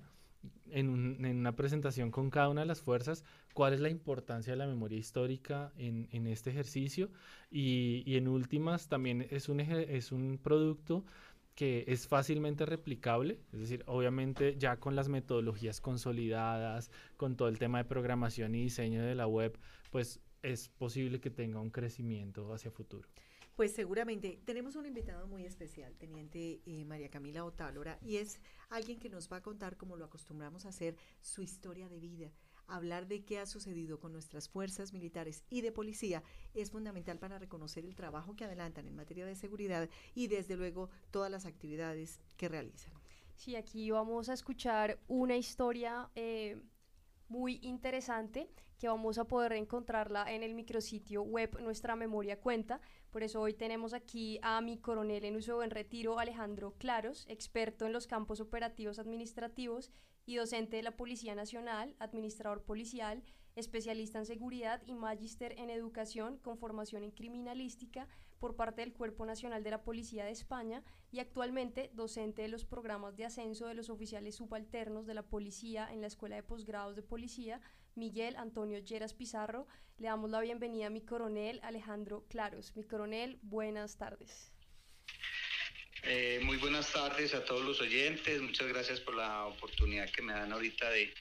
en, 0.71 0.89
una 1.23 1.55
presentación 1.55 2.11
con 2.11 2.29
cada 2.29 2.49
una 2.49 2.61
de 2.61 2.67
las 2.67 2.81
fuerzas 2.81 3.23
cuál 3.53 3.73
es 3.73 3.79
la 3.79 3.89
importancia 3.89 4.53
de 4.53 4.57
la 4.57 4.67
memoria 4.67 4.97
histórica 4.97 5.71
en, 5.77 6.27
este 6.27 6.49
ejercicio 6.49 7.09
y, 7.49 8.03
en 8.17 8.27
últimas 8.27 8.89
también 8.89 9.27
es 9.29 9.47
un, 9.47 9.59
es 9.59 10.11
un 10.11 10.39
producto 10.41 11.05
que 11.55 11.85
es 11.87 12.07
fácilmente 12.07 12.65
replicable, 12.65 13.39
es 13.53 13.59
decir, 13.59 13.83
obviamente 13.87 14.57
ya 14.57 14.77
con 14.77 14.95
las 14.95 15.07
metodologías 15.07 15.79
consolidadas, 15.79 16.91
con 17.15 17.37
todo 17.37 17.47
el 17.47 17.57
tema 17.57 17.77
de 17.79 17.85
programación 17.85 18.53
y 18.55 18.63
diseño 18.63 19.01
de 19.03 19.15
la 19.15 19.25
web, 19.25 19.57
pues 19.89 20.19
es 20.43 20.69
posible 20.69 21.21
que 21.21 21.31
tenga 21.31 21.59
un 21.61 21.71
crecimiento 21.71 22.53
hacia 22.53 22.71
futuro. 22.71 23.07
Pues 23.55 23.71
seguramente 23.71 24.41
tenemos 24.43 24.75
un 24.75 24.85
invitado 24.85 25.27
muy 25.27 25.45
especial, 25.45 25.95
Teniente 25.95 26.59
eh, 26.65 26.83
María 26.83 27.09
Camila 27.09 27.45
Otálora, 27.45 27.97
y 28.01 28.17
es 28.17 28.41
alguien 28.69 28.99
que 28.99 29.09
nos 29.09 29.31
va 29.31 29.37
a 29.37 29.41
contar, 29.41 29.77
como 29.77 29.95
lo 29.95 30.03
acostumbramos 30.03 30.65
a 30.65 30.69
hacer, 30.69 30.97
su 31.21 31.41
historia 31.41 31.87
de 31.87 31.99
vida. 32.01 32.31
Hablar 32.67 33.07
de 33.07 33.23
qué 33.23 33.39
ha 33.39 33.45
sucedido 33.45 33.99
con 33.99 34.11
nuestras 34.11 34.49
fuerzas 34.49 34.93
militares 34.93 35.43
y 35.49 35.61
de 35.61 35.71
policía 35.71 36.23
es 36.53 36.71
fundamental 36.71 37.19
para 37.19 37.39
reconocer 37.39 37.85
el 37.85 37.95
trabajo 37.95 38.35
que 38.35 38.45
adelantan 38.45 38.87
en 38.87 38.95
materia 38.95 39.25
de 39.25 39.35
seguridad 39.35 39.89
y 40.13 40.27
desde 40.27 40.55
luego 40.55 40.89
todas 41.11 41.31
las 41.31 41.45
actividades 41.45 42.19
que 42.37 42.49
realizan. 42.49 42.93
Sí, 43.35 43.55
aquí 43.55 43.91
vamos 43.91 44.29
a 44.29 44.33
escuchar 44.33 44.99
una 45.07 45.35
historia 45.35 46.09
eh, 46.15 46.57
muy 47.27 47.59
interesante 47.61 48.49
que 48.77 48.87
vamos 48.87 49.17
a 49.17 49.25
poder 49.25 49.53
encontrarla 49.53 50.31
en 50.31 50.43
el 50.43 50.53
micrositio 50.53 51.21
web 51.21 51.59
Nuestra 51.61 51.95
Memoria 51.95 52.39
Cuenta. 52.39 52.81
Por 53.11 53.23
eso 53.23 53.41
hoy 53.41 53.53
tenemos 53.53 53.93
aquí 53.93 54.39
a 54.41 54.61
mi 54.61 54.77
coronel 54.77 55.23
en 55.25 55.35
uso 55.35 55.63
en 55.63 55.71
retiro, 55.71 56.19
Alejandro 56.19 56.73
Claros, 56.77 57.25
experto 57.29 57.85
en 57.85 57.93
los 57.93 58.07
campos 58.07 58.41
operativos 58.41 58.99
administrativos 58.99 59.91
y 60.25 60.35
docente 60.35 60.77
de 60.77 60.83
la 60.83 60.97
Policía 60.97 61.35
Nacional, 61.35 61.95
administrador 61.99 62.63
policial, 62.63 63.23
especialista 63.55 64.19
en 64.19 64.25
seguridad 64.25 64.81
y 64.85 64.93
magíster 64.93 65.53
en 65.57 65.69
educación 65.69 66.37
con 66.37 66.57
formación 66.57 67.03
en 67.03 67.11
criminalística 67.11 68.07
por 68.39 68.55
parte 68.55 68.81
del 68.81 68.93
Cuerpo 68.93 69.25
Nacional 69.25 69.63
de 69.63 69.71
la 69.71 69.83
Policía 69.83 70.25
de 70.25 70.31
España 70.31 70.83
y 71.11 71.19
actualmente 71.19 71.89
docente 71.93 72.41
de 72.41 72.49
los 72.49 72.65
programas 72.65 73.15
de 73.15 73.25
ascenso 73.25 73.67
de 73.67 73.73
los 73.73 73.89
oficiales 73.89 74.35
subalternos 74.35 75.05
de 75.05 75.13
la 75.13 75.23
policía 75.23 75.87
en 75.91 76.01
la 76.01 76.07
Escuela 76.07 76.35
de 76.35 76.43
Posgrados 76.43 76.95
de 76.95 77.01
Policía 77.01 77.61
Miguel 77.95 78.35
Antonio 78.35 78.79
Lleras 78.79 79.13
Pizarro. 79.13 79.67
Le 79.97 80.07
damos 80.07 80.29
la 80.29 80.41
bienvenida 80.41 80.87
a 80.87 80.89
mi 80.89 81.01
coronel 81.01 81.61
Alejandro 81.63 82.25
Claros. 82.27 82.75
Mi 82.75 82.83
coronel, 82.83 83.39
buenas 83.41 83.97
tardes. 83.97 84.54
Eh, 86.07 86.39
muy 86.43 86.57
buenas 86.57 86.91
tardes 86.93 87.33
a 87.33 87.43
todos 87.43 87.65
los 87.65 87.81
oyentes. 87.81 88.39
Muchas 88.39 88.67
gracias 88.67 88.99
por 88.99 89.15
la 89.15 89.47
oportunidad 89.47 90.07
que 90.11 90.21
me 90.21 90.33
dan 90.33 90.53
ahorita 90.53 90.87
de 90.91 91.11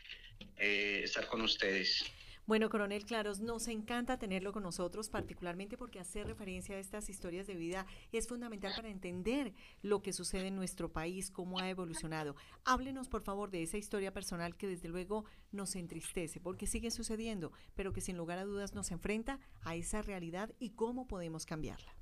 eh, 0.59 1.01
estar 1.05 1.27
con 1.27 1.41
ustedes. 1.41 2.05
Bueno, 2.47 2.69
coronel 2.69 3.07
Claros, 3.07 3.41
nos 3.41 3.69
encanta 3.69 4.19
tenerlo 4.19 4.53
con 4.53 4.63
nosotros, 4.63 5.09
particularmente 5.09 5.79
porque 5.79 5.99
hacer 5.99 6.27
referencia 6.27 6.77
a 6.77 6.79
estas 6.79 7.09
historias 7.09 7.47
de 7.47 7.55
vida 7.55 7.87
es 8.13 8.29
fundamental 8.29 8.75
para 8.77 8.91
entender 8.91 9.55
lo 9.81 10.03
que 10.03 10.13
sucede 10.13 10.49
en 10.49 10.57
nuestro 10.57 10.93
país, 10.93 11.31
cómo 11.31 11.59
ha 11.59 11.71
evolucionado. 11.71 12.37
Háblenos, 12.67 13.09
por 13.09 13.23
favor, 13.23 13.51
de 13.51 13.63
esa 13.63 13.79
historia 13.79 14.13
personal 14.13 14.55
que 14.55 14.67
desde 14.67 14.89
luego 14.89 15.25
nos 15.53 15.75
entristece, 15.77 16.41
porque 16.41 16.67
sigue 16.67 16.91
sucediendo, 16.91 17.53
pero 17.75 17.95
que 17.95 18.03
sin 18.03 18.19
lugar 18.19 18.39
a 18.39 18.45
dudas 18.45 18.75
nos 18.75 18.91
enfrenta 18.91 19.41
a 19.63 19.77
esa 19.77 20.03
realidad 20.03 20.53
y 20.59 20.73
cómo 20.73 21.09
podemos 21.09 21.47
cambiarla. 21.47 21.97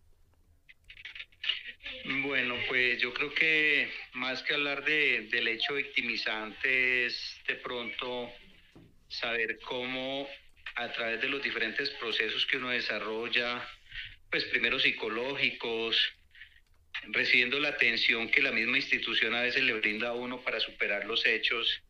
Bueno, 2.04 2.56
pues 2.66 3.00
yo 3.00 3.14
creo 3.14 3.32
que 3.32 3.88
más 4.14 4.42
que 4.42 4.54
hablar 4.54 4.84
de, 4.84 5.28
del 5.30 5.46
hecho 5.46 5.74
victimizante 5.74 7.06
es 7.06 7.40
de 7.46 7.54
pronto 7.56 8.32
saber 9.08 9.60
cómo 9.60 10.28
a 10.74 10.90
través 10.92 11.20
de 11.20 11.28
los 11.28 11.42
diferentes 11.42 11.90
procesos 11.90 12.44
que 12.46 12.56
uno 12.56 12.70
desarrolla, 12.70 13.68
pues 14.30 14.44
primero 14.46 14.80
psicológicos, 14.80 15.96
recibiendo 17.08 17.60
la 17.60 17.68
atención 17.68 18.28
que 18.30 18.42
la 18.42 18.50
misma 18.50 18.78
institución 18.78 19.34
a 19.34 19.42
veces 19.42 19.62
le 19.62 19.74
brinda 19.74 20.08
a 20.08 20.14
uno 20.14 20.42
para 20.42 20.58
superar 20.58 21.04
los 21.04 21.24
hechos, 21.24 21.82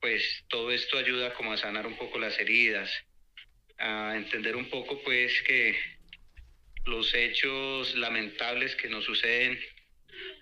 pues 0.00 0.44
todo 0.48 0.72
esto 0.72 0.98
ayuda 0.98 1.34
como 1.34 1.52
a 1.52 1.58
sanar 1.58 1.86
un 1.86 1.96
poco 1.96 2.18
las 2.18 2.38
heridas, 2.40 2.90
a 3.78 4.14
entender 4.16 4.56
un 4.56 4.68
poco 4.68 5.00
pues 5.02 5.40
que 5.42 5.78
los 6.88 7.14
hechos 7.14 7.94
lamentables 7.96 8.74
que 8.74 8.88
nos 8.88 9.04
suceden 9.04 9.58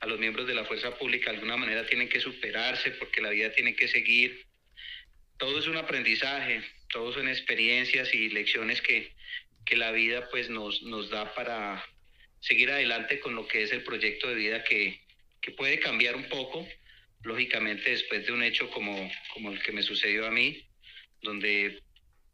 a 0.01 0.07
los 0.07 0.19
miembros 0.19 0.47
de 0.47 0.55
la 0.55 0.65
fuerza 0.65 0.97
pública 0.97 1.31
de 1.31 1.37
alguna 1.37 1.57
manera 1.57 1.87
tienen 1.87 2.09
que 2.09 2.21
superarse 2.21 2.93
porque 2.93 3.21
la 3.21 3.31
vida 3.31 3.53
tiene 3.53 3.75
que 3.75 3.89
seguir. 3.89 4.47
Todo 5.39 5.59
es 5.59 5.67
un 5.67 5.77
aprendizaje, 5.77 6.63
todo 6.91 7.13
son 7.13 7.29
experiencias 7.29 8.15
y 8.15 8.31
lecciones 8.31 8.81
que, 8.81 9.15
la 9.73 9.91
vida 9.91 10.29
pues 10.31 10.49
nos, 10.49 10.83
nos 10.83 11.11
da 11.11 11.35
para 11.35 11.85
seguir 12.39 12.71
adelante 12.71 13.19
con 13.19 13.35
lo 13.35 13.49
que 13.49 13.65
es 13.65 13.73
el 13.73 13.83
proyecto 13.83 14.29
de 14.29 14.37
vida 14.37 14.65
que, 14.65 15.05
puede 15.57 15.79
cambiar 15.79 16.17
un 16.17 16.29
poco, 16.29 16.67
lógicamente 17.23 17.91
después 17.91 18.27
de 18.27 18.33
un 18.33 18.43
hecho 18.43 18.69
como, 18.71 19.11
como 19.33 19.53
el 19.53 19.63
que 19.63 19.71
me 19.71 19.83
sucedió 19.83 20.27
a 20.27 20.31
mí, 20.31 20.67
donde 21.23 21.81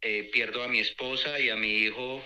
eh, 0.00 0.30
pierdo 0.32 0.62
a 0.62 0.68
mi 0.68 0.78
esposa 0.78 1.38
y 1.38 1.50
a 1.50 1.56
mi 1.56 1.76
hijo 1.76 2.24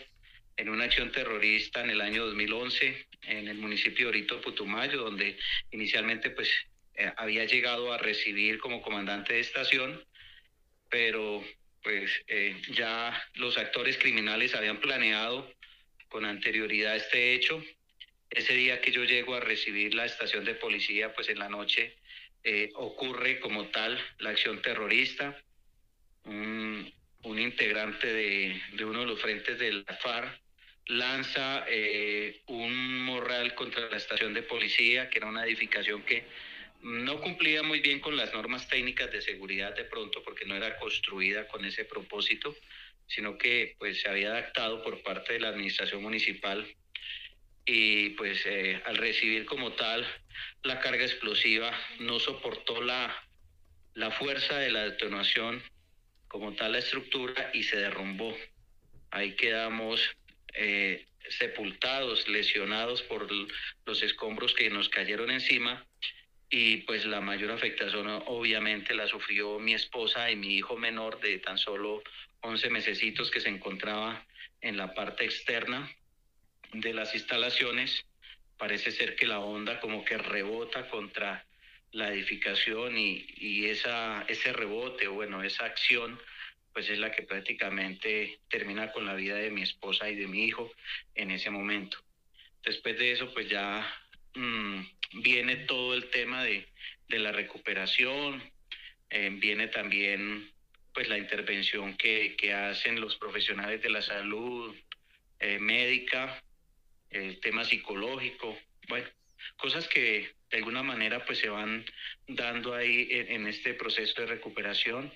en 0.57 0.69
una 0.69 0.85
acción 0.85 1.13
terrorista 1.13 1.83
en 1.83 1.91
el 1.91 2.01
año 2.01 2.25
2011 2.27 3.07
en 3.27 3.49
el 3.49 3.59
municipio 3.59 4.07
de 4.07 4.11
Orito 4.11 4.41
Putumayo, 4.41 5.03
donde 5.03 5.37
inicialmente 5.71 6.31
pues 6.31 6.51
eh, 6.95 7.13
había 7.17 7.45
llegado 7.45 7.93
a 7.93 7.99
recibir 7.99 8.59
como 8.59 8.83
comandante 8.83 9.35
de 9.35 9.41
estación, 9.41 10.05
pero 10.89 11.45
pues 11.83 12.11
eh, 12.29 12.61
ya 12.71 13.21
los 13.35 13.59
actores 13.59 13.99
criminales 13.99 14.55
habían 14.55 14.81
planeado 14.81 15.53
con 16.09 16.25
anterioridad 16.25 16.97
este 16.97 17.35
hecho. 17.35 17.63
Ese 18.31 18.55
día 18.55 18.81
que 18.81 18.93
yo 18.93 19.05
llego 19.05 19.35
a 19.35 19.41
recibir 19.41 19.95
la 19.95 20.05
estación 20.05 20.45
de 20.45 20.55
policía, 20.55 21.13
pues 21.15 21.29
en 21.29 21.39
la 21.39 21.49
noche 21.49 21.97
eh, 22.43 22.71
ocurre 22.75 23.41
como 23.41 23.69
tal 23.69 23.99
la 24.19 24.31
acción 24.31 24.63
terrorista. 24.63 25.37
Un, 26.25 26.93
un 27.23 27.39
integrante 27.39 28.13
de, 28.13 28.61
de, 28.73 28.85
uno 28.85 29.01
de 29.01 29.07
los 29.07 29.21
frentes 29.21 29.59
del 29.59 29.85
FARC 30.01 30.41
lanza 30.87 31.65
eh, 31.69 32.43
un 32.47 33.03
morral 33.03 33.55
contra 33.55 33.89
la 33.89 33.97
estación 33.97 34.35
de 34.35 34.43
policía, 34.43 35.11
que 35.11 35.19
era 35.19 35.27
una 35.27 35.45
edificación 35.45 36.03
que 36.03 36.25
no 36.83 37.21
cumplía 37.21 37.63
muy 37.63 37.81
bien 37.81 38.01
con 38.01 38.17
las 38.17 38.33
normas 38.33 38.69
técnicas 38.69 39.11
de 39.11 39.21
seguridad 39.21 39.75
de 39.75 39.85
pronto, 39.85 40.23
porque 40.23 40.45
no 40.45 40.55
era 40.55 40.79
construida 40.79 41.49
con 41.49 41.65
ese 41.65 41.85
propósito, 41.85 42.55
sino 43.07 43.39
que 43.39 43.75
pues 43.79 44.01
se 44.01 44.09
había 44.09 44.31
adaptado 44.31 44.83
por 44.83 45.03
parte 45.03 45.35
de 45.35 45.41
la 45.41 45.49
administración 45.49 46.03
municipal 46.03 46.67
y 47.65 48.11
pues 48.11 48.47
eh, 48.47 48.81
al 48.85 48.97
recibir 48.97 49.45
como 49.47 49.73
tal 49.73 50.07
la 50.63 50.81
carga 50.81 51.05
explosiva 51.05 51.73
no 51.99 52.21
soportó 52.21 52.81
la, 52.81 53.13
la 53.95 54.13
fuerza 54.13 54.59
de 54.59 54.71
la 54.71 54.85
detonación 54.85 55.63
como 56.29 56.55
tal 56.55 56.73
la 56.73 56.79
estructura 56.79 57.51
y 57.55 57.65
se 57.65 57.77
derrumbó. 57.77 58.37
Ahí 59.11 59.35
quedamos 59.35 60.01
eh, 60.57 61.07
sepultados, 61.29 62.29
lesionados 62.29 63.03
por 63.03 63.29
los 63.85 64.03
escombros 64.03 64.55
que 64.55 64.71
nos 64.71 64.89
cayeron 64.89 65.31
encima 65.31 65.87
y 66.49 66.79
pues 66.79 67.05
la 67.07 67.21
mayor 67.21 67.51
afectación 67.51 68.07
obviamente 68.27 68.95
la 68.95 69.09
sufrió 69.09 69.59
mi 69.59 69.75
esposa 69.75 70.31
y 70.31 70.37
mi 70.37 70.57
hijo 70.57 70.77
menor 70.77 71.21
de 71.21 71.39
tan 71.39 71.59
solo 71.59 72.03
11 72.41 72.71
mesecitos 72.71 73.31
que 73.31 73.41
se 73.41 73.49
encontraba 73.49 74.25
en 74.61 74.77
la 74.77 74.95
parte 74.95 75.25
externa 75.25 75.91
de 76.73 76.95
las 76.95 77.15
instalaciones. 77.15 78.05
Parece 78.57 78.93
ser 78.93 79.17
que 79.17 79.27
la 79.27 79.41
onda 79.41 79.81
como 79.81 80.05
que 80.05 80.17
rebota 80.17 80.89
contra 80.89 81.45
la 81.91 82.13
edificación 82.13 82.97
y, 82.97 83.27
y 83.37 83.67
esa, 83.67 84.25
ese 84.29 84.53
rebote, 84.53 85.09
bueno, 85.09 85.43
esa 85.43 85.65
acción 85.65 86.21
pues 86.77 86.91
es 86.91 86.99
la 86.99 87.11
que 87.11 87.23
prácticamente 87.23 88.39
termina 88.51 88.93
con 88.93 89.07
la 89.07 89.15
vida 89.15 89.37
de 89.37 89.51
mi 89.51 89.63
esposa 89.63 90.11
y 90.11 90.15
de 90.15 90.27
mi 90.27 90.45
hijo 90.45 90.71
en 91.15 91.31
ese 91.31 91.49
momento. 91.49 91.97
Después 92.63 92.99
de 92.99 93.13
eso, 93.13 93.33
pues 93.33 93.49
ya 93.49 93.83
mmm, 94.35 94.83
viene 95.23 95.57
todo 95.57 95.95
el 95.95 96.11
tema 96.11 96.45
de, 96.45 96.69
de 97.09 97.19
la 97.19 97.33
recuperación, 97.33 98.43
eh, 99.09 99.31
viene 99.33 99.69
también 99.69 100.51
pues 100.93 101.09
la 101.09 101.17
intervención 101.17 101.97
que, 101.97 102.37
que, 102.37 102.53
hacen 102.53 103.01
los 103.01 103.17
profesionales 103.17 103.81
de 103.81 103.89
la 103.89 104.03
salud 104.03 104.77
eh, 105.41 105.59
médica, 105.59 106.43
el 107.09 107.41
tema 107.41 107.65
psicológico, 107.65 108.55
bueno, 108.89 109.09
cosas 109.57 109.89
que 109.89 110.31
de 110.51 110.59
alguna 110.59 110.83
manera 110.83 111.25
pues 111.25 111.39
se 111.39 111.49
van 111.49 111.87
dando 112.29 112.75
ahí 112.75 113.09
en 113.11 113.47
este 113.47 113.73
proceso 113.73 114.21
de 114.21 114.27
recuperación 114.27 115.11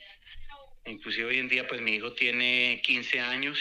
Inclusive 0.87 1.26
hoy 1.26 1.38
en 1.38 1.49
día 1.49 1.66
pues 1.66 1.80
mi 1.80 1.94
hijo 1.94 2.12
tiene 2.12 2.80
15 2.84 3.20
años. 3.20 3.58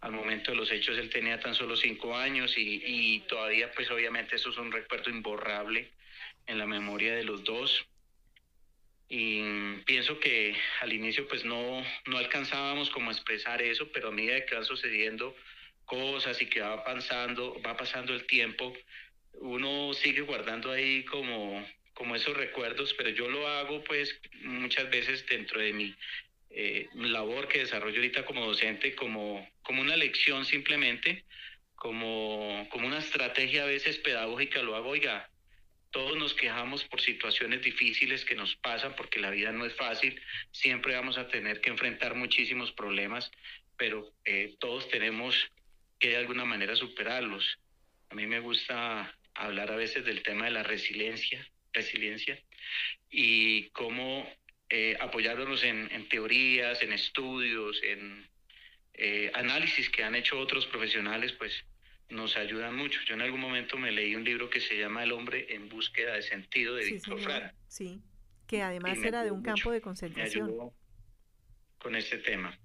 Al 0.00 0.12
momento 0.12 0.50
de 0.50 0.56
los 0.56 0.70
hechos 0.70 0.98
él 0.98 1.10
tenía 1.10 1.40
tan 1.40 1.54
solo 1.54 1.76
5 1.76 2.16
años 2.16 2.54
y, 2.56 3.20
todavía 3.28 3.70
pues 3.72 3.90
obviamente 3.90 4.36
eso 4.36 4.50
es 4.50 4.58
un 4.58 4.72
recuerdo 4.72 5.10
imborrable 5.10 5.90
en 6.46 6.58
la 6.58 6.66
memoria 6.66 7.14
de 7.14 7.24
los 7.24 7.44
dos. 7.44 7.86
Y 9.08 9.40
pienso 9.84 10.18
que 10.18 10.56
al 10.80 10.92
inicio 10.92 11.28
pues 11.28 11.44
no, 11.44 11.82
no 12.06 12.18
alcanzábamos 12.18 12.90
como 12.90 13.10
expresar 13.10 13.62
eso, 13.62 13.90
pero 13.92 14.08
a 14.08 14.12
medida 14.12 14.44
que 14.44 14.56
van 14.56 14.64
sucediendo 14.64 15.34
cosas 15.84 16.42
y 16.42 16.46
que 16.46 16.60
va 16.60 16.84
pasando, 16.84 17.60
va 17.64 17.76
pasando 17.76 18.12
el 18.12 18.26
tiempo, 18.26 18.76
uno 19.34 19.92
sigue 19.94 20.22
guardando 20.22 20.72
ahí 20.72 21.04
como 21.04 21.64
como 21.96 22.14
esos 22.14 22.36
recuerdos, 22.36 22.92
pero 22.92 23.08
yo 23.08 23.26
lo 23.28 23.48
hago 23.48 23.82
pues 23.82 24.20
muchas 24.42 24.90
veces 24.90 25.26
dentro 25.26 25.60
de 25.60 25.72
mi 25.72 25.94
eh, 26.50 26.88
labor 26.94 27.48
que 27.48 27.60
desarrollo 27.60 27.96
ahorita 27.96 28.26
como 28.26 28.44
docente, 28.44 28.94
como, 28.94 29.48
como 29.62 29.80
una 29.80 29.96
lección 29.96 30.44
simplemente, 30.44 31.24
como, 31.74 32.68
como 32.70 32.86
una 32.86 32.98
estrategia 32.98 33.62
a 33.62 33.66
veces 33.66 33.96
pedagógica, 33.96 34.60
lo 34.60 34.76
hago, 34.76 34.90
oiga, 34.90 35.30
todos 35.90 36.18
nos 36.18 36.34
quejamos 36.34 36.84
por 36.84 37.00
situaciones 37.00 37.62
difíciles 37.62 38.26
que 38.26 38.34
nos 38.34 38.56
pasan 38.56 38.94
porque 38.94 39.18
la 39.18 39.30
vida 39.30 39.50
no 39.52 39.64
es 39.64 39.74
fácil, 39.74 40.20
siempre 40.50 40.94
vamos 40.94 41.16
a 41.16 41.28
tener 41.28 41.62
que 41.62 41.70
enfrentar 41.70 42.14
muchísimos 42.14 42.72
problemas, 42.72 43.30
pero 43.78 44.12
eh, 44.26 44.54
todos 44.58 44.86
tenemos 44.90 45.50
que 45.98 46.10
de 46.10 46.18
alguna 46.18 46.44
manera 46.44 46.76
superarlos. 46.76 47.58
A 48.10 48.14
mí 48.14 48.26
me 48.26 48.40
gusta 48.40 49.16
hablar 49.32 49.70
a 49.70 49.76
veces 49.76 50.04
del 50.04 50.22
tema 50.22 50.44
de 50.44 50.50
la 50.50 50.62
resiliencia, 50.62 51.50
resiliencia 51.76 52.36
y 53.10 53.68
cómo 53.70 54.26
eh, 54.68 54.96
apoyándonos 55.00 55.62
en, 55.62 55.88
en, 55.92 56.08
teorías, 56.08 56.82
en 56.82 56.92
estudios, 56.92 57.80
en 57.84 58.28
eh, 58.94 59.30
análisis 59.34 59.88
que 59.90 60.02
han 60.02 60.14
hecho 60.16 60.38
otros 60.38 60.66
profesionales, 60.66 61.32
pues 61.32 61.64
nos 62.08 62.36
ayudan 62.36 62.74
mucho. 62.74 62.98
Yo 63.06 63.14
en 63.14 63.22
algún 63.22 63.40
momento 63.40 63.76
me 63.76 63.92
leí 63.92 64.14
un 64.14 64.24
libro 64.24 64.48
que 64.50 64.60
se 64.60 64.78
llama 64.78 65.04
El 65.04 65.12
hombre 65.12 65.54
en 65.54 65.68
búsqueda 65.68 66.14
de 66.14 66.22
sentido 66.22 66.74
de 66.74 66.84
sí, 66.84 66.92
Víctor. 66.94 67.20
Frara. 67.20 67.54
Sí, 67.68 68.00
que 68.46 68.62
además 68.62 68.98
era 68.98 69.22
de 69.22 69.30
un 69.30 69.40
mucho, 69.40 69.54
campo 69.54 69.70
de 69.70 69.78
Me 69.78 69.82
concentración. 69.82 70.48
ayudó 70.48 70.74
con 71.78 71.94
este 71.94 72.18
tema. 72.18 72.58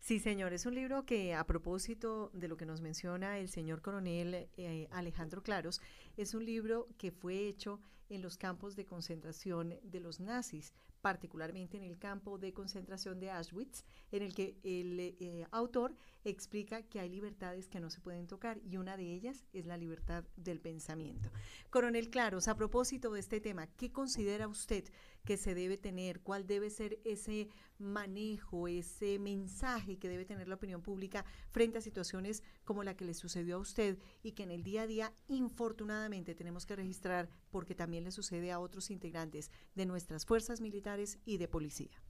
Sí, 0.00 0.20
señor, 0.20 0.52
es 0.52 0.66
un 0.66 0.74
libro 0.74 1.04
que 1.04 1.34
a 1.34 1.44
propósito 1.44 2.30
de 2.32 2.46
lo 2.46 2.56
que 2.56 2.66
nos 2.66 2.80
menciona 2.80 3.38
el 3.38 3.48
señor 3.48 3.82
coronel 3.82 4.48
eh, 4.56 4.86
Alejandro 4.92 5.42
Claros, 5.42 5.80
es 6.16 6.34
un 6.34 6.44
libro 6.44 6.86
que 6.98 7.10
fue 7.10 7.48
hecho 7.48 7.80
en 8.08 8.22
los 8.22 8.36
campos 8.36 8.76
de 8.76 8.86
concentración 8.86 9.78
de 9.82 10.00
los 10.00 10.20
nazis, 10.20 10.72
particularmente 11.00 11.76
en 11.76 11.84
el 11.84 11.98
campo 11.98 12.38
de 12.38 12.52
concentración 12.52 13.20
de 13.20 13.30
Auschwitz, 13.30 13.84
en 14.12 14.22
el 14.22 14.34
que 14.34 14.56
el 14.62 14.98
eh, 15.00 15.46
autor 15.50 15.94
explica 16.24 16.82
que 16.82 17.00
hay 17.00 17.08
libertades 17.08 17.68
que 17.68 17.80
no 17.80 17.90
se 17.90 18.00
pueden 18.00 18.26
tocar 18.26 18.58
y 18.64 18.76
una 18.76 18.96
de 18.96 19.12
ellas 19.12 19.44
es 19.52 19.66
la 19.66 19.76
libertad 19.76 20.24
del 20.36 20.60
pensamiento. 20.60 21.30
Coronel 21.70 22.10
Claros, 22.10 22.48
a 22.48 22.56
propósito 22.56 23.12
de 23.12 23.20
este 23.20 23.40
tema, 23.40 23.66
¿qué 23.66 23.92
considera 23.92 24.48
usted 24.48 24.84
que 25.24 25.36
se 25.36 25.54
debe 25.54 25.76
tener? 25.76 26.20
¿Cuál 26.20 26.46
debe 26.46 26.70
ser 26.70 26.98
ese 27.04 27.48
manejo, 27.78 28.68
ese 28.68 29.18
mensaje 29.18 29.98
que 29.98 30.08
debe 30.08 30.24
tener 30.24 30.48
la 30.48 30.54
opinión 30.54 30.82
pública 30.82 31.24
frente 31.50 31.78
a 31.78 31.82
situaciones 31.82 32.42
como 32.64 32.84
la 32.84 32.96
que 32.96 33.04
le 33.04 33.14
sucedió 33.14 33.56
a 33.56 33.60
usted 33.60 33.98
y 34.22 34.32
que 34.32 34.42
en 34.42 34.50
el 34.50 34.62
día 34.62 34.82
a 34.82 34.86
día 34.86 35.12
infortunadamente 35.28 36.34
tenemos 36.34 36.66
que 36.66 36.76
registrar 36.76 37.28
porque 37.50 37.74
también 37.74 38.04
le 38.04 38.10
sucede 38.12 38.50
a 38.52 38.60
otros 38.60 38.90
integrantes 38.90 39.50
de 39.74 39.86
nuestras 39.86 40.26
fuerzas 40.26 40.60
militares 40.60 41.18
y 41.24 41.38
de 41.38 41.48
policía? 41.48 42.02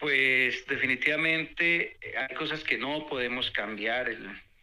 Pues 0.00 0.66
definitivamente 0.66 1.98
eh, 2.00 2.14
hay 2.16 2.34
cosas 2.34 2.64
que 2.64 2.78
no 2.78 3.06
podemos 3.06 3.50
cambiar, 3.50 4.16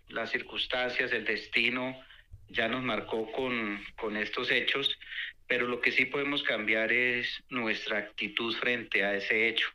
las 0.10 0.32
circunstancias, 0.32 1.12
el 1.12 1.26
destino 1.26 2.02
ya 2.50 2.68
nos 2.68 2.82
marcó 2.82 3.32
con, 3.32 3.80
con 3.98 4.18
estos 4.18 4.50
hechos, 4.50 4.98
pero 5.46 5.68
lo 5.68 5.80
que 5.80 5.92
sí 5.92 6.06
podemos 6.06 6.42
cambiar 6.42 6.92
es 6.92 7.44
nuestra 7.50 8.00
actitud 8.00 8.56
frente 8.56 9.04
a 9.04 9.14
ese 9.14 9.48
hecho. 9.48 9.68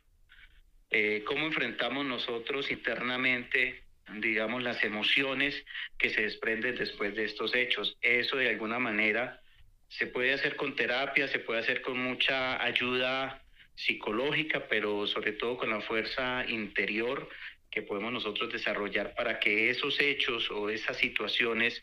Eh, 0.89 1.23
¿Cómo 1.25 1.47
enfrentamos 1.47 2.05
nosotros 2.05 2.69
internamente, 2.69 3.83
digamos, 4.17 4.63
las 4.63 4.83
emociones 4.83 5.63
que 5.97 6.09
se 6.09 6.23
desprenden 6.23 6.75
después 6.75 7.15
de 7.15 7.23
estos 7.23 7.55
hechos? 7.55 7.97
Eso 8.01 8.35
de 8.35 8.49
alguna 8.49 8.79
manera 8.79 9.41
se 9.87 10.07
puede 10.07 10.33
hacer 10.33 10.57
con 10.57 10.75
terapia, 10.75 11.27
se 11.29 11.39
puede 11.39 11.61
hacer 11.61 11.81
con 11.81 11.97
mucha 11.97 12.61
ayuda 12.61 13.42
psicológica, 13.75 14.67
pero 14.67 15.07
sobre 15.07 15.33
todo 15.33 15.57
con 15.57 15.69
la 15.69 15.81
fuerza 15.81 16.45
interior 16.47 17.29
que 17.71 17.81
podemos 17.81 18.13
nosotros 18.13 18.51
desarrollar 18.51 19.15
para 19.15 19.39
que 19.39 19.69
esos 19.69 19.99
hechos 19.99 20.51
o 20.51 20.69
esas 20.69 20.97
situaciones 20.97 21.81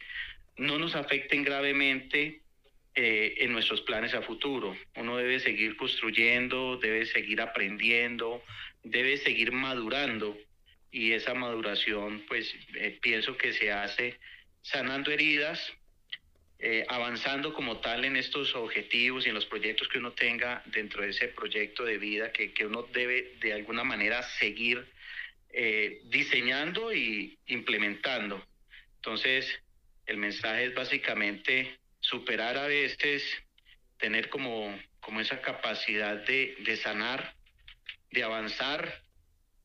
no 0.56 0.78
nos 0.78 0.94
afecten 0.94 1.42
gravemente 1.42 2.42
eh, 2.94 3.34
en 3.38 3.52
nuestros 3.52 3.80
planes 3.80 4.14
a 4.14 4.22
futuro. 4.22 4.76
Uno 4.94 5.16
debe 5.16 5.40
seguir 5.40 5.76
construyendo, 5.76 6.76
debe 6.76 7.06
seguir 7.06 7.40
aprendiendo, 7.40 8.42
debe 8.84 9.16
seguir 9.16 9.52
madurando 9.52 10.36
y 10.92 11.12
esa 11.12 11.34
maduración 11.34 12.24
pues 12.28 12.54
eh, 12.74 12.98
pienso 13.00 13.36
que 13.36 13.52
se 13.52 13.72
hace 13.72 14.18
sanando 14.62 15.10
heridas, 15.10 15.72
eh, 16.62 16.84
avanzando 16.88 17.54
como 17.54 17.78
tal 17.78 18.04
en 18.04 18.16
estos 18.16 18.54
objetivos 18.54 19.24
y 19.24 19.30
en 19.30 19.34
los 19.34 19.46
proyectos 19.46 19.88
que 19.88 19.98
uno 19.98 20.12
tenga 20.12 20.62
dentro 20.66 21.02
de 21.02 21.08
ese 21.08 21.28
proyecto 21.28 21.84
de 21.84 21.96
vida 21.96 22.32
que, 22.32 22.52
que 22.52 22.66
uno 22.66 22.82
debe 22.92 23.36
de 23.40 23.54
alguna 23.54 23.82
manera 23.82 24.22
seguir 24.22 24.86
eh, 25.48 26.02
diseñando 26.04 26.92
y 26.92 27.38
implementando. 27.46 28.44
Entonces, 28.96 29.48
el 30.04 30.18
mensaje 30.18 30.66
es 30.66 30.74
básicamente 30.74 31.78
superar 32.00 32.58
a 32.58 32.66
veces, 32.66 33.24
tener 33.98 34.28
como, 34.28 34.78
como 35.00 35.20
esa 35.22 35.40
capacidad 35.40 36.16
de, 36.26 36.56
de 36.60 36.76
sanar, 36.76 37.34
de 38.10 38.22
avanzar, 38.22 39.02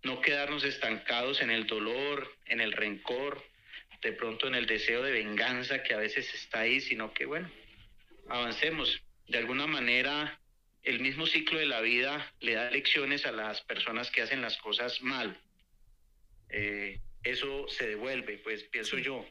no 0.03 0.21
quedarnos 0.21 0.63
estancados 0.63 1.41
en 1.41 1.51
el 1.51 1.67
dolor, 1.67 2.31
en 2.45 2.61
el 2.61 2.71
rencor, 2.71 3.43
de 4.05 4.13
pronto 4.13 4.47
en 4.47 4.53
el 4.53 4.67
deseo 4.67 5.01
de 5.01 5.11
venganza 5.11 5.81
que 5.81 5.95
a 5.95 5.97
veces 5.97 6.31
está 6.35 6.59
ahí, 6.59 6.79
sino 6.79 7.11
que 7.11 7.25
bueno, 7.25 7.49
avancemos. 8.27 9.01
De 9.27 9.39
alguna 9.39 9.65
manera, 9.65 10.39
el 10.83 10.99
mismo 10.99 11.25
ciclo 11.25 11.57
de 11.57 11.65
la 11.65 11.81
vida 11.81 12.31
le 12.39 12.53
da 12.53 12.69
lecciones 12.69 13.25
a 13.25 13.31
las 13.31 13.61
personas 13.61 14.11
que 14.11 14.21
hacen 14.21 14.43
las 14.43 14.57
cosas 14.57 15.01
mal. 15.01 15.41
Eh, 16.49 17.01
eso 17.23 17.67
se 17.67 17.87
devuelve, 17.87 18.37
pues 18.37 18.63
pienso 18.65 18.99
yo. 18.99 19.25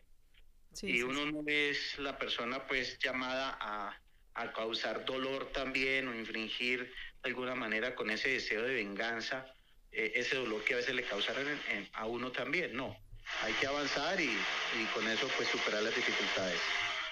y 0.82 1.02
uno 1.02 1.24
no 1.26 1.44
es 1.46 1.96
la 2.00 2.18
persona 2.18 2.66
pues 2.66 2.98
llamada 2.98 3.56
a, 3.60 3.96
a, 4.34 4.52
causar 4.52 5.04
dolor 5.04 5.52
también 5.52 6.08
o 6.08 6.14
infringir 6.16 6.92
de 7.22 7.30
alguna 7.30 7.54
manera 7.54 7.94
con 7.94 8.10
ese 8.10 8.30
deseo 8.30 8.62
de 8.62 8.74
venganza, 8.74 9.54
eh, 9.92 10.10
ese 10.16 10.34
dolor 10.34 10.64
que 10.64 10.74
a 10.74 10.78
veces 10.78 10.96
le 10.96 11.04
causaron 11.04 11.46
a 11.92 12.06
uno 12.06 12.32
también, 12.32 12.74
no 12.74 13.03
hay 13.42 13.52
que 13.54 13.66
avanzar 13.66 14.20
y, 14.20 14.36
con 14.94 15.06
eso 15.08 15.26
pues 15.36 15.48
superar 15.48 15.82
las 15.82 15.94
dificultades. 15.94 16.60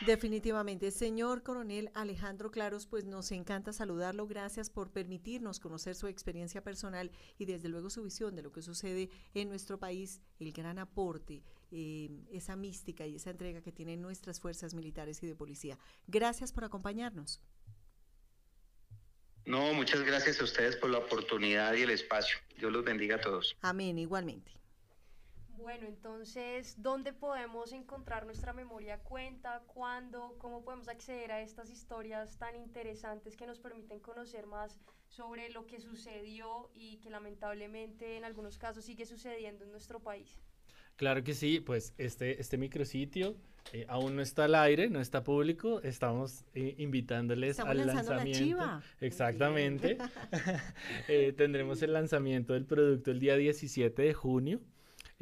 Definitivamente, 0.05 0.91
señor 0.91 1.45
coronel 1.45 1.91
Alejandro 1.95 2.51
Claros, 2.51 2.87
pues 2.87 3.05
nos 3.05 3.31
encanta 3.31 3.73
saludarlo. 3.73 4.27
Gracias 4.27 4.69
por 4.69 4.91
permitirnos 4.91 5.61
conocer 5.61 5.95
su 5.95 6.09
experiencia 6.09 6.61
personal 6.61 7.13
y 7.39 7.45
desde 7.45 7.69
luego 7.69 7.89
su 7.89 8.03
visión 8.03 8.35
de 8.35 8.43
lo 8.43 8.51
que 8.51 8.63
sucede 8.63 9.11
en 9.35 9.49
nuestro 9.49 9.79
país, 9.79 10.21
el 10.41 10.53
gran 10.53 10.81
aporte, 10.81 11.45
eh, 11.71 12.11
esa 12.33 12.57
mística 12.57 13.07
y 13.07 13.15
esa 13.15 13.31
entrega 13.31 13.63
que 13.63 13.71
tienen 13.71 14.03
nuestras 14.03 14.41
fuerzas 14.41 14.75
militares 14.75 15.23
y 15.23 15.29
de 15.29 15.37
policía. 15.37 15.79
Gracias 16.09 16.53
por 16.53 16.65
acompañarnos. 16.65 17.41
No, 19.45 19.73
muchas 19.73 20.03
gracias 20.03 20.41
a 20.41 20.45
ustedes 20.45 20.77
por 20.77 20.91
la 20.91 20.99
oportunidad 20.99 21.75
y 21.75 21.83
el 21.83 21.91
espacio. 21.91 22.39
Dios 22.57 22.73
los 22.73 22.85
bendiga 22.85 23.17
a 23.17 23.21
todos. 23.21 23.57
Amén, 23.61 23.99
igualmente. 23.99 24.62
Bueno, 25.63 25.87
entonces, 25.87 26.75
¿dónde 26.83 27.13
podemos 27.13 27.73
encontrar 27.73 28.27
nuestra 28.27 28.53
memoria 28.53 28.99
cuenta? 28.99 29.63
¿Cuándo? 29.69 30.35
¿Cómo 30.39 30.65
podemos 30.65 30.89
acceder 30.89 31.31
a 31.31 31.41
estas 31.41 31.71
historias 31.71 32.37
tan 32.37 32.57
interesantes 32.57 33.37
que 33.37 33.47
nos 33.47 33.61
permiten 33.61 34.01
conocer 34.01 34.47
más 34.47 34.81
sobre 35.09 35.51
lo 35.51 35.65
que 35.67 35.81
sucedió 35.81 36.69
y 36.75 36.97
que 36.97 37.11
lamentablemente 37.11 38.17
en 38.17 38.25
algunos 38.25 38.59
casos 38.59 38.85
sigue 38.85 39.07
sucediendo 39.07 39.65
en 39.65 39.71
nuestro 39.71 40.01
país? 40.01 40.37
Claro 40.97 41.23
que 41.23 41.33
sí, 41.33 41.61
pues 41.61 41.95
este, 41.97 42.41
este 42.41 42.59
micrositio 42.59 43.37
eh, 43.73 43.87
aún 43.89 44.17
no 44.17 44.23
está 44.23 44.47
al 44.47 44.57
aire, 44.57 44.91
no 44.91 45.01
está 45.01 45.23
público, 45.23 45.81
estamos 45.83 46.45
eh, 46.55 46.75
invitándoles 46.79 47.61
al 47.61 47.87
lanzamiento. 47.87 48.83
Exactamente. 49.01 49.97
Eh, 51.09 51.33
tendremos 51.37 51.83
el 51.83 51.93
lanzamiento 51.93 52.53
del 52.53 52.65
producto 52.65 53.11
el 53.11 53.21
día 53.21 53.37
17 53.37 54.03
de 54.03 54.15
junio. 54.15 54.61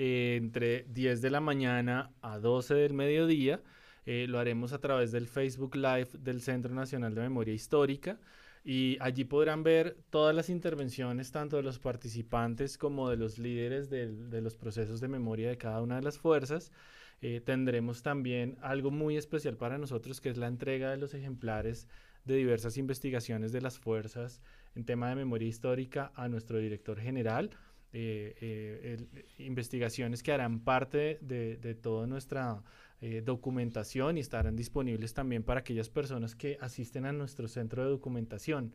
Eh, 0.02 0.36
entre 0.36 0.86
10 0.88 1.20
de 1.20 1.28
la 1.28 1.42
mañana 1.42 2.10
a 2.22 2.38
12 2.38 2.72
del 2.72 2.94
mediodía. 2.94 3.60
Eh, 4.06 4.24
lo 4.26 4.38
haremos 4.38 4.72
a 4.72 4.78
través 4.78 5.12
del 5.12 5.26
Facebook 5.26 5.76
Live 5.76 6.08
del 6.20 6.40
Centro 6.40 6.74
Nacional 6.74 7.14
de 7.14 7.20
Memoria 7.20 7.52
Histórica 7.52 8.18
y 8.64 8.96
allí 9.00 9.24
podrán 9.26 9.62
ver 9.62 9.98
todas 10.08 10.34
las 10.34 10.48
intervenciones 10.48 11.32
tanto 11.32 11.56
de 11.58 11.62
los 11.64 11.78
participantes 11.78 12.78
como 12.78 13.10
de 13.10 13.18
los 13.18 13.38
líderes 13.38 13.90
de, 13.90 14.40
los 14.40 14.56
procesos 14.56 15.02
de 15.02 15.08
memoria 15.08 15.50
de 15.50 15.58
cada 15.58 15.82
una 15.82 15.96
de 15.96 16.02
las 16.02 16.16
fuerzas. 16.16 16.72
Eh, 17.20 17.42
tendremos 17.44 18.02
también 18.02 18.56
algo 18.62 18.90
muy 18.90 19.18
especial 19.18 19.58
para 19.58 19.76
nosotros 19.76 20.22
que 20.22 20.30
es 20.30 20.38
la 20.38 20.46
entrega 20.46 20.90
de 20.90 20.96
los 20.96 21.12
ejemplares 21.12 21.86
de 22.24 22.36
diversas 22.36 22.78
investigaciones 22.78 23.52
de 23.52 23.60
las 23.60 23.78
fuerzas 23.78 24.40
en 24.74 24.86
tema 24.86 25.10
de 25.10 25.16
memoria 25.16 25.48
histórica 25.48 26.10
a 26.14 26.26
nuestro 26.28 26.56
director 26.56 26.98
general 26.98 27.50
eh, 27.92 28.35
eh, 28.40 29.24
investigaciones 29.38 30.22
que 30.22 30.31
harán 30.31 30.61
parte 30.61 31.18
de, 31.22 31.74
toda 31.83 32.07
nuestra 32.07 32.62
eh, 33.00 33.20
documentación 33.24 34.16
y 34.16 34.20
estarán 34.20 34.55
disponibles 34.55 35.12
también 35.12 35.42
para 35.42 35.61
aquellas 35.61 35.88
personas 35.88 36.37
que 36.37 36.57
asisten 36.61 37.05
a 37.05 37.12
nuestro 37.12 37.48
centro 37.48 37.83
de 37.83 37.90
documentación. 37.90 38.74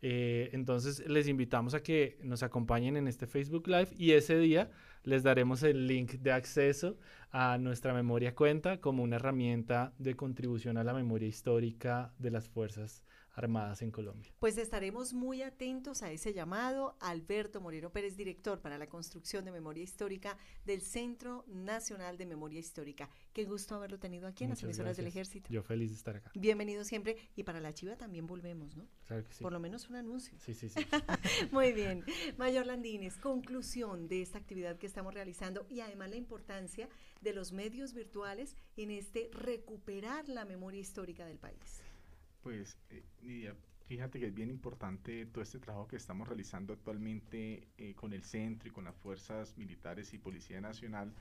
entonces 0.00 1.06
les 1.08 1.28
invitamos 1.28 1.74
a 1.74 1.82
que 1.82 2.18
nos 2.22 2.42
acompañen 2.42 2.96
en 2.96 3.06
este 3.08 3.26
Facebook 3.26 3.68
Live 3.68 3.88
y 3.96 4.12
ese 4.12 4.38
día 4.38 4.70
les 5.02 5.22
daremos 5.22 5.62
el 5.62 5.86
link 5.86 6.12
de 6.20 6.32
acceso 6.32 6.96
a 7.32 7.58
nuestra 7.58 7.92
memoria 7.92 8.34
cuenta 8.34 8.80
como 8.80 9.02
una 9.02 9.16
herramienta 9.16 9.92
de 9.98 10.14
contribución 10.14 10.78
a 10.78 10.84
la 10.84 10.94
memoria 10.94 11.28
histórica 11.28 12.12
de 12.18 12.30
las 12.30 12.48
fuerzas 12.48 13.02
armadas 13.34 13.82
en 13.82 13.90
Colombia. 13.90 14.32
Pues 14.38 14.56
estaremos 14.58 15.12
muy 15.12 15.42
atentos 15.42 16.02
a 16.02 16.10
ese 16.10 16.32
llamado. 16.32 16.96
Alberto 17.00 17.60
Moreno 17.60 17.90
Pérez, 17.90 18.16
director 18.16 18.60
para 18.60 18.78
la 18.78 18.86
construcción 18.86 19.44
de 19.44 19.52
memoria 19.52 19.82
histórica 19.82 20.38
del 20.64 20.80
Centro 20.80 21.44
Nacional 21.48 22.16
de 22.16 22.26
Memoria 22.26 22.60
Histórica. 22.60 23.10
Qué 23.32 23.44
gusto 23.44 23.74
haberlo 23.74 23.98
tenido 23.98 24.26
aquí 24.28 24.44
en 24.44 24.50
las 24.50 24.62
emisoras 24.62 24.96
del 24.96 25.06
Ejército. 25.06 25.48
Yo 25.50 25.62
feliz 25.62 25.90
de 25.90 25.96
estar 25.96 26.16
acá. 26.16 26.30
Bienvenido 26.34 26.84
siempre. 26.84 27.16
Y 27.36 27.42
para 27.42 27.60
la 27.60 27.72
Chiva 27.72 27.96
también 27.96 28.26
volvemos, 28.26 28.76
¿no? 28.76 28.86
Claro 29.06 29.24
que 29.24 29.32
sí. 29.32 29.42
Por 29.42 29.52
lo 29.52 29.60
menos 29.60 29.88
un 29.88 29.96
anuncio. 29.96 30.38
Sí, 30.40 30.54
sí, 30.54 30.68
sí. 30.68 30.80
muy 31.50 31.72
bien. 31.72 32.04
Mayor 32.38 32.66
Landines, 32.66 33.16
conclusión 33.16 34.08
de 34.08 34.22
esta 34.22 34.38
actividad 34.38 34.78
que 34.78 34.86
estamos 34.86 35.12
realizando 35.12 35.66
y 35.68 35.80
además 35.80 36.10
la 36.10 36.16
importancia 36.16 36.88
de 37.20 37.32
los 37.32 37.52
medios 37.52 37.94
virtuales 37.94 38.56
en 38.76 38.90
este 38.90 39.30
recuperar 39.32 40.28
la 40.28 40.44
memoria 40.44 40.80
histórica 40.80 41.26
del 41.26 41.38
país. 41.38 41.82
Pues, 42.44 42.76
eh, 42.90 43.54
fíjate 43.86 44.20
que 44.20 44.26
es 44.26 44.34
bien 44.34 44.50
importante 44.50 45.24
todo 45.24 45.42
este 45.42 45.58
trabajo 45.58 45.88
que 45.88 45.96
estamos 45.96 46.28
realizando 46.28 46.74
actualmente 46.74 47.68
eh, 47.78 47.94
con 47.94 48.12
el 48.12 48.22
centro 48.22 48.68
y 48.68 48.70
con 48.70 48.84
las 48.84 48.94
fuerzas 48.94 49.56
militares 49.56 50.12
y 50.12 50.18
Policía 50.18 50.60
Nacional, 50.60 51.14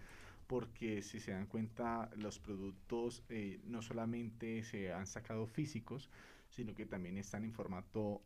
porque 0.48 1.02
si 1.02 1.22
se 1.22 1.32
dan 1.32 1.46
cuenta, 1.48 2.10
los 2.18 2.40
productos 2.40 3.24
eh, 3.30 3.62
no 3.64 3.82
solamente 3.82 4.64
se 4.64 4.92
han 4.92 5.08
sacado 5.08 5.48
físicos, 5.48 6.10
sino 6.50 6.76
que 6.76 6.86
también 6.86 7.18
están 7.18 7.46
en 7.46 7.54
formato 7.54 8.24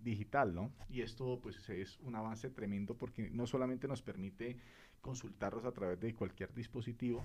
digital, 0.00 0.54
¿no? 0.54 0.72
Y 0.88 1.02
esto 1.02 1.40
pues 1.42 1.68
es 1.68 1.98
un 2.00 2.14
avance 2.14 2.48
tremendo 2.48 2.96
porque 2.96 3.28
no 3.30 3.46
solamente 3.46 3.86
nos 3.86 4.00
permite 4.00 4.56
consultarlos 5.00 5.64
a 5.64 5.72
través 5.72 6.00
de 6.00 6.14
cualquier 6.14 6.52
dispositivo, 6.54 7.22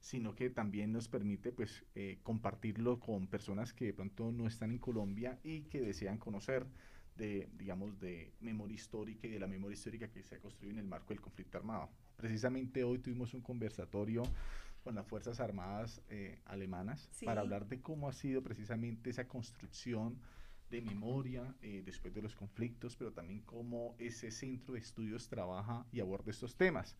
sino 0.00 0.34
que 0.34 0.50
también 0.50 0.92
nos 0.92 1.08
permite 1.08 1.52
pues 1.52 1.84
eh, 1.94 2.18
compartirlo 2.22 3.00
con 3.00 3.26
personas 3.26 3.72
que 3.72 3.86
de 3.86 3.94
pronto 3.94 4.30
no 4.30 4.46
están 4.46 4.70
en 4.70 4.78
Colombia 4.78 5.38
y 5.42 5.62
que 5.62 5.80
desean 5.80 6.18
conocer 6.18 6.66
de, 7.16 7.48
digamos, 7.56 7.98
de 8.00 8.32
memoria 8.40 8.74
histórica 8.74 9.26
y 9.26 9.30
de 9.30 9.38
la 9.38 9.46
memoria 9.46 9.74
histórica 9.74 10.08
que 10.08 10.22
se 10.22 10.36
ha 10.36 10.40
construido 10.40 10.72
en 10.72 10.80
el 10.80 10.86
marco 10.86 11.08
del 11.08 11.20
conflicto 11.20 11.58
armado. 11.58 11.88
Precisamente 12.16 12.84
hoy 12.84 12.98
tuvimos 12.98 13.34
un 13.34 13.40
conversatorio 13.40 14.22
con 14.82 14.94
las 14.94 15.06
Fuerzas 15.06 15.40
Armadas 15.40 16.02
eh, 16.10 16.40
alemanas 16.44 17.08
para 17.24 17.40
hablar 17.40 17.66
de 17.66 17.80
cómo 17.80 18.08
ha 18.08 18.12
sido 18.12 18.42
precisamente 18.42 19.10
esa 19.10 19.26
construcción 19.26 20.18
de 20.74 20.82
memoria 20.82 21.54
eh, 21.62 21.82
después 21.84 22.12
de 22.12 22.20
los 22.20 22.34
conflictos, 22.34 22.96
pero 22.96 23.12
también 23.12 23.42
cómo 23.42 23.94
ese 23.98 24.32
centro 24.32 24.74
de 24.74 24.80
estudios 24.80 25.28
trabaja 25.28 25.86
y 25.92 26.00
aborda 26.00 26.32
estos 26.32 26.56
temas. 26.56 26.96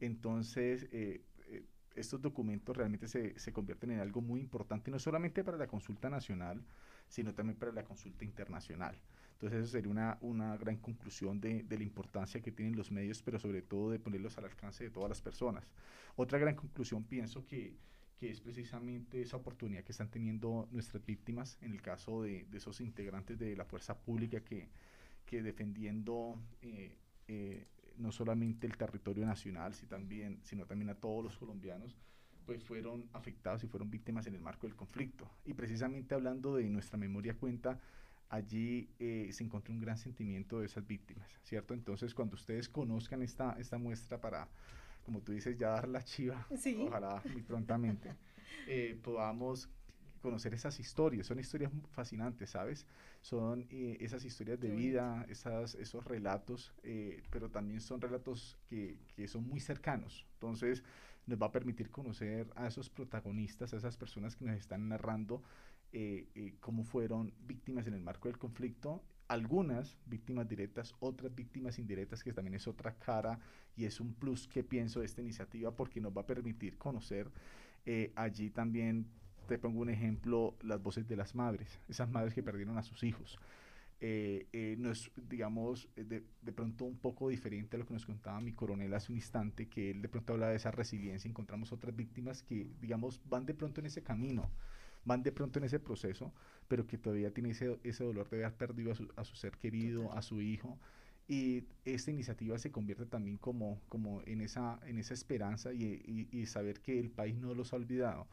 Entonces, 0.00 0.88
eh, 0.92 1.24
eh, 1.48 1.64
estos 1.96 2.22
documentos 2.22 2.76
realmente 2.76 3.08
se, 3.08 3.36
se, 3.36 3.52
convierten 3.52 3.90
en 3.90 3.98
algo 3.98 4.20
muy 4.20 4.40
importante, 4.40 4.92
no 4.92 5.00
solamente 5.00 5.42
para 5.42 5.56
la 5.56 5.66
consulta 5.66 6.08
nacional, 6.08 6.62
sino 7.08 7.34
también 7.34 7.58
para 7.58 7.72
la 7.72 7.82
consulta 7.82 8.24
internacional. 8.24 8.96
Entonces, 9.32 9.64
eso 9.64 9.72
sería 9.72 9.90
una, 9.90 10.18
una 10.20 10.56
gran 10.56 10.76
conclusión 10.76 11.40
de, 11.40 11.64
de, 11.64 11.78
la 11.78 11.82
importancia 11.82 12.40
que 12.40 12.52
tienen 12.52 12.76
los 12.76 12.92
medios, 12.92 13.22
pero 13.22 13.40
sobre 13.40 13.60
todo 13.60 13.90
de 13.90 13.98
ponerlos 13.98 14.38
al 14.38 14.44
alcance 14.44 14.84
de 14.84 14.90
todas 14.90 15.08
las 15.08 15.20
personas. 15.20 15.68
Otra 16.14 16.38
gran 16.38 16.54
conclusión, 16.54 17.02
pienso 17.02 17.44
que 17.44 17.76
que 18.16 18.30
es 18.30 18.40
precisamente 18.40 19.20
esa 19.20 19.36
oportunidad 19.36 19.84
que 19.84 19.92
están 19.92 20.10
teniendo 20.10 20.68
nuestras 20.72 21.04
víctimas 21.04 21.58
en 21.60 21.72
el 21.72 21.82
caso 21.82 22.22
de, 22.22 22.46
de 22.50 22.58
esos 22.58 22.80
integrantes 22.80 23.38
de 23.38 23.54
la 23.56 23.64
fuerza 23.64 23.98
pública 23.98 24.40
que, 24.40 24.70
que 25.26 25.42
defendiendo 25.42 26.40
eh, 26.62 26.96
eh, 27.28 27.66
no 27.98 28.12
solamente 28.12 28.66
el 28.66 28.76
territorio 28.76 29.26
nacional, 29.26 29.74
sino 29.74 29.88
también, 29.88 30.38
sino 30.42 30.64
también 30.66 30.90
a 30.90 30.94
todos 30.94 31.24
los 31.24 31.36
colombianos, 31.36 31.96
pues 32.46 32.62
fueron 32.62 33.08
afectados 33.12 33.64
y 33.64 33.66
fueron 33.66 33.90
víctimas 33.90 34.26
en 34.26 34.34
el 34.34 34.40
marco 34.40 34.66
del 34.66 34.76
conflicto. 34.76 35.28
Y 35.44 35.54
precisamente 35.54 36.14
hablando 36.14 36.54
de 36.54 36.68
nuestra 36.68 36.96
memoria 36.96 37.34
cuenta, 37.34 37.80
allí 38.28 38.88
eh, 38.98 39.28
se 39.32 39.44
encontró 39.44 39.74
un 39.74 39.80
gran 39.80 39.98
sentimiento 39.98 40.60
de 40.60 40.66
esas 40.66 40.86
víctimas, 40.86 41.28
¿cierto? 41.42 41.74
Entonces, 41.74 42.14
cuando 42.14 42.36
ustedes 42.36 42.68
conozcan 42.68 43.22
esta, 43.22 43.56
esta 43.58 43.78
muestra 43.78 44.20
para 44.20 44.48
como 45.06 45.22
tú 45.22 45.32
dices, 45.32 45.56
ya 45.56 45.70
dar 45.70 45.88
la 45.88 46.02
chiva, 46.02 46.46
ojalá 46.80 47.22
muy 47.32 47.42
prontamente, 47.42 48.16
eh, 48.66 48.98
podamos 49.02 49.70
conocer 50.20 50.52
esas 50.52 50.80
historias. 50.80 51.28
Son 51.28 51.38
historias 51.38 51.70
fascinantes, 51.92 52.50
¿sabes? 52.50 52.84
Son 53.20 53.64
eh, 53.70 53.96
esas 54.00 54.24
historias 54.24 54.58
de 54.58 54.70
vida, 54.70 55.24
esas, 55.28 55.76
esos 55.76 56.04
relatos, 56.04 56.74
eh, 56.82 57.22
pero 57.30 57.48
también 57.48 57.80
son 57.80 58.00
relatos 58.00 58.58
que, 58.68 58.98
que, 59.14 59.28
son 59.28 59.48
muy 59.48 59.60
cercanos. 59.60 60.26
Entonces 60.34 60.82
nos 61.26 61.40
va 61.40 61.46
a 61.46 61.52
permitir 61.52 61.90
conocer 61.90 62.48
a 62.56 62.66
esos 62.66 62.90
protagonistas, 62.90 63.72
a 63.72 63.76
esas 63.76 63.96
personas 63.96 64.34
que 64.34 64.44
nos 64.44 64.56
están 64.56 64.88
narrando 64.88 65.42
eh, 65.92 66.54
cómo 66.60 66.84
fueron 66.84 67.32
víctimas 67.46 67.86
en 67.86 67.94
el 67.94 68.00
marco 68.00 68.28
del 68.28 68.38
conflicto 68.38 69.02
algunas 69.28 69.96
víctimas 70.06 70.48
directas, 70.48 70.94
otras 71.00 71.34
víctimas 71.34 71.78
indirectas, 71.78 72.22
que 72.22 72.32
también 72.32 72.54
es 72.54 72.68
otra 72.68 72.94
cara 72.94 73.38
y 73.76 73.84
es 73.84 74.00
un 74.00 74.14
plus 74.14 74.46
que 74.46 74.62
pienso 74.62 75.00
de 75.00 75.06
esta 75.06 75.20
iniciativa 75.20 75.74
porque 75.74 76.00
nos 76.00 76.16
va 76.16 76.22
a 76.22 76.26
permitir 76.26 76.78
conocer 76.78 77.30
eh, 77.84 78.12
allí 78.16 78.50
también, 78.50 79.06
te 79.48 79.58
pongo 79.58 79.80
un 79.80 79.90
ejemplo, 79.90 80.56
las 80.62 80.82
voces 80.82 81.06
de 81.06 81.16
las 81.16 81.34
madres, 81.34 81.80
esas 81.88 82.10
madres 82.10 82.34
que 82.34 82.42
perdieron 82.42 82.78
a 82.78 82.82
sus 82.82 83.02
hijos. 83.02 83.38
Eh, 83.98 84.46
eh, 84.52 84.76
no 84.78 84.90
es, 84.90 85.10
digamos, 85.16 85.88
de, 85.96 86.22
de, 86.42 86.52
pronto 86.52 86.84
un 86.84 86.98
poco 86.98 87.30
diferente 87.30 87.76
a 87.76 87.78
lo 87.78 87.86
que 87.86 87.94
nos 87.94 88.04
contaba 88.04 88.38
mi 88.42 88.52
coronel 88.52 88.92
hace 88.92 89.10
un 89.10 89.16
instante, 89.16 89.68
que 89.68 89.90
él 89.90 90.02
de 90.02 90.08
pronto 90.08 90.34
habla 90.34 90.48
de 90.48 90.56
esa 90.56 90.70
resiliencia, 90.70 91.28
encontramos 91.28 91.72
otras 91.72 91.96
víctimas 91.96 92.42
que, 92.42 92.68
digamos, 92.80 93.22
van 93.26 93.46
de 93.46 93.54
pronto 93.54 93.80
en 93.80 93.86
ese 93.86 94.02
camino, 94.02 94.50
van 95.06 95.22
de 95.22 95.32
pronto 95.32 95.58
en 95.58 95.64
ese 95.64 95.78
proceso, 95.78 96.32
pero 96.68 96.86
que 96.86 96.98
todavía 96.98 97.32
tiene 97.32 97.50
ese, 97.50 97.78
ese 97.84 98.04
dolor 98.04 98.28
de 98.28 98.44
haber 98.44 98.56
perdido 98.58 98.92
a 98.92 98.94
su, 98.94 99.08
a 99.16 99.24
su 99.24 99.36
ser 99.36 99.56
querido, 99.56 100.12
a 100.12 100.20
su 100.20 100.42
hijo. 100.42 100.78
Y 101.28 101.64
esta 101.84 102.10
iniciativa 102.10 102.58
se 102.58 102.70
convierte 102.70 103.06
también 103.06 103.38
como, 103.38 103.80
como 103.88 104.22
en, 104.26 104.40
esa, 104.40 104.78
en 104.84 104.98
esa 104.98 105.14
esperanza 105.14 105.72
y, 105.72 106.28
y, 106.30 106.46
saber 106.46 106.80
que 106.80 107.00
el 107.00 107.10
país 107.10 107.36
no 107.36 107.54
los 107.54 107.72
ha 107.72 107.76
olvidado, 107.76 108.28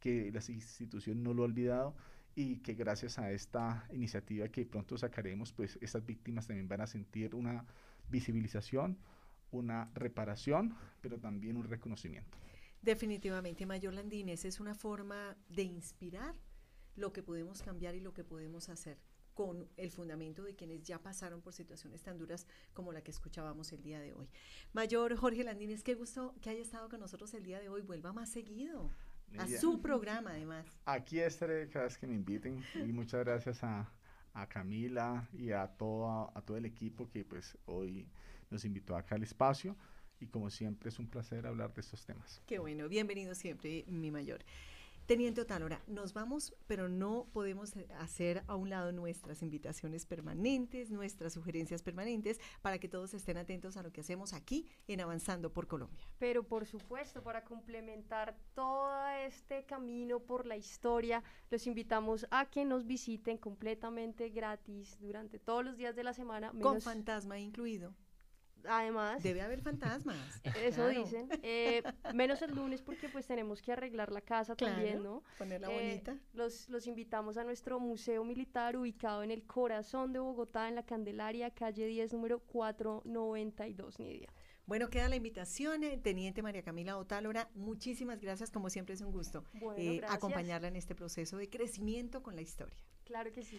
que 0.00 0.30
las 0.32 0.48
instituciones 0.48 1.22
no 1.22 1.34
lo 1.34 1.44
han 1.44 1.50
olvidado 1.50 1.94
y 2.34 2.58
que 2.58 2.74
gracias 2.74 3.18
a 3.18 3.32
esta 3.32 3.86
iniciativa 3.92 4.48
que 4.48 4.64
pronto 4.64 4.96
sacaremos, 4.96 5.52
pues 5.52 5.78
estas 5.82 6.06
víctimas 6.06 6.46
también 6.46 6.68
van 6.68 6.80
a 6.80 6.86
sentir 6.86 7.34
una 7.34 7.66
visibilización, 8.08 8.96
una 9.50 9.90
reparación, 9.94 10.74
pero 11.02 11.18
también 11.18 11.56
un 11.56 11.64
reconocimiento. 11.64 12.38
Definitivamente, 12.88 13.66
Mayor 13.66 13.92
Landines 13.92 14.46
es 14.46 14.60
una 14.60 14.74
forma 14.74 15.36
de 15.50 15.62
inspirar 15.62 16.34
lo 16.96 17.12
que 17.12 17.22
podemos 17.22 17.60
cambiar 17.60 17.94
y 17.94 18.00
lo 18.00 18.14
que 18.14 18.24
podemos 18.24 18.70
hacer 18.70 18.96
con 19.34 19.68
el 19.76 19.90
fundamento 19.90 20.42
de 20.42 20.54
quienes 20.54 20.84
ya 20.84 20.98
pasaron 20.98 21.42
por 21.42 21.52
situaciones 21.52 22.02
tan 22.02 22.16
duras 22.16 22.46
como 22.72 22.90
la 22.90 23.02
que 23.02 23.10
escuchábamos 23.10 23.70
el 23.74 23.82
día 23.82 24.00
de 24.00 24.14
hoy. 24.14 24.30
Mayor 24.72 25.14
Jorge 25.16 25.44
Landines, 25.44 25.82
qué 25.82 25.96
gusto 25.96 26.34
que 26.40 26.48
haya 26.48 26.62
estado 26.62 26.88
con 26.88 27.00
nosotros 27.00 27.34
el 27.34 27.42
día 27.42 27.60
de 27.60 27.68
hoy. 27.68 27.82
Vuelva 27.82 28.14
más 28.14 28.30
seguido. 28.30 28.90
A 29.36 29.46
su 29.46 29.82
programa, 29.82 30.30
además. 30.30 30.64
Aquí 30.86 31.18
estaré 31.18 31.68
cada 31.68 31.84
vez 31.84 31.98
que 31.98 32.06
me 32.06 32.14
inviten 32.14 32.64
y 32.74 32.90
muchas 32.90 33.22
gracias 33.22 33.62
a, 33.64 33.92
a 34.32 34.48
Camila 34.48 35.28
y 35.34 35.50
a 35.50 35.66
todo, 35.66 36.32
a 36.34 36.40
todo 36.40 36.56
el 36.56 36.64
equipo 36.64 37.06
que 37.10 37.22
pues 37.22 37.58
hoy 37.66 38.08
nos 38.48 38.64
invitó 38.64 38.96
acá 38.96 39.16
al 39.16 39.24
espacio 39.24 39.76
y 40.20 40.26
como 40.26 40.50
siempre 40.50 40.88
es 40.88 40.98
un 40.98 41.08
placer 41.08 41.46
hablar 41.46 41.72
de 41.74 41.80
estos 41.80 42.04
temas. 42.04 42.42
Qué 42.46 42.58
bueno, 42.58 42.88
bienvenido 42.88 43.34
siempre, 43.34 43.84
mi 43.88 44.10
mayor. 44.10 44.44
Teniente 45.08 45.40
Otálora, 45.40 45.80
nos 45.86 46.12
vamos, 46.12 46.54
pero 46.66 46.90
no 46.90 47.28
podemos 47.32 47.72
hacer 47.98 48.44
a 48.46 48.56
un 48.56 48.68
lado 48.68 48.92
nuestras 48.92 49.40
invitaciones 49.40 50.04
permanentes, 50.04 50.90
nuestras 50.90 51.32
sugerencias 51.32 51.80
permanentes, 51.82 52.38
para 52.60 52.78
que 52.78 52.90
todos 52.90 53.14
estén 53.14 53.38
atentos 53.38 53.78
a 53.78 53.82
lo 53.82 53.90
que 53.90 54.02
hacemos 54.02 54.34
aquí 54.34 54.66
en 54.86 55.00
Avanzando 55.00 55.50
por 55.50 55.66
Colombia. 55.66 56.06
Pero 56.18 56.42
por 56.42 56.66
supuesto, 56.66 57.22
para 57.22 57.42
complementar 57.42 58.36
todo 58.54 59.08
este 59.26 59.64
camino 59.64 60.20
por 60.20 60.44
la 60.44 60.58
historia, 60.58 61.24
los 61.50 61.66
invitamos 61.66 62.26
a 62.30 62.50
que 62.50 62.66
nos 62.66 62.86
visiten 62.86 63.38
completamente 63.38 64.28
gratis 64.28 64.98
durante 65.00 65.38
todos 65.38 65.64
los 65.64 65.78
días 65.78 65.96
de 65.96 66.04
la 66.04 66.12
semana. 66.12 66.52
Con 66.60 66.82
fantasma 66.82 67.38
incluido. 67.38 67.94
Además. 68.66 69.22
Debe 69.22 69.42
haber 69.42 69.60
fantasmas. 69.60 70.16
Eso 70.62 70.88
dicen. 70.88 71.28
Eh, 71.42 71.82
menos 72.14 72.42
el 72.42 72.54
lunes 72.54 72.82
porque 72.82 73.08
pues 73.08 73.26
tenemos 73.26 73.62
que 73.62 73.72
arreglar 73.72 74.12
la 74.12 74.20
casa 74.20 74.54
también, 74.56 75.02
¿no? 75.02 75.22
Ponerla 75.38 75.70
eh, 75.70 75.74
bonita. 75.74 76.18
Los, 76.32 76.68
los 76.68 76.86
invitamos 76.86 77.36
a 77.36 77.44
nuestro 77.44 77.80
museo 77.80 78.24
militar 78.24 78.76
ubicado 78.76 79.22
en 79.22 79.30
el 79.30 79.44
corazón 79.44 80.12
de 80.12 80.18
Bogotá, 80.18 80.68
en 80.68 80.74
la 80.74 80.84
Candelaria, 80.84 81.50
calle 81.50 81.86
10, 81.86 82.12
número 82.12 82.40
492, 82.40 83.98
Nidia. 83.98 84.28
Bueno, 84.66 84.90
queda 84.90 85.08
la 85.08 85.16
invitación, 85.16 85.82
eh, 85.82 85.96
Teniente 85.96 86.42
María 86.42 86.62
Camila 86.62 86.98
Otálora. 86.98 87.48
Muchísimas 87.54 88.20
gracias, 88.20 88.50
como 88.50 88.68
siempre 88.68 88.94
es 88.94 89.00
un 89.00 89.12
gusto 89.12 89.44
acompañarla 90.08 90.68
en 90.68 90.76
este 90.76 90.94
proceso 90.94 91.38
de 91.38 91.48
crecimiento 91.48 92.22
con 92.22 92.36
la 92.36 92.42
historia. 92.42 92.76
Claro 93.04 93.32
que 93.32 93.42
sí 93.42 93.58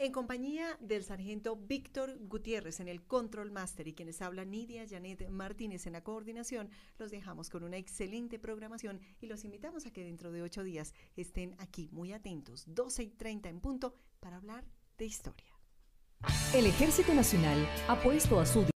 en 0.00 0.12
compañía 0.12 0.78
del 0.80 1.04
sargento 1.04 1.56
Víctor 1.56 2.16
Gutiérrez 2.22 2.80
en 2.80 2.88
el 2.88 3.02
Control 3.02 3.50
Master 3.50 3.86
y 3.86 3.92
quienes 3.92 4.22
hablan 4.22 4.50
Nidia 4.50 4.86
Janet 4.88 5.28
Martínez 5.28 5.86
en 5.86 5.92
la 5.92 6.02
coordinación, 6.02 6.70
los 6.98 7.10
dejamos 7.10 7.50
con 7.50 7.64
una 7.64 7.76
excelente 7.76 8.38
programación 8.38 8.98
y 9.20 9.26
los 9.26 9.44
invitamos 9.44 9.84
a 9.84 9.92
que 9.92 10.02
dentro 10.02 10.32
de 10.32 10.40
ocho 10.40 10.64
días 10.64 10.94
estén 11.16 11.54
aquí 11.58 11.90
muy 11.92 12.14
atentos, 12.14 12.64
12 12.66 13.02
y 13.02 13.10
30 13.10 13.50
en 13.50 13.60
punto, 13.60 13.94
para 14.20 14.38
hablar 14.38 14.64
de 14.96 15.04
historia. 15.04 15.60
El 16.54 16.66
Ejército 16.66 17.12
Nacional 17.12 17.68
ha 17.88 18.00
puesto 18.00 18.40
a 18.40 18.46
su 18.46 18.62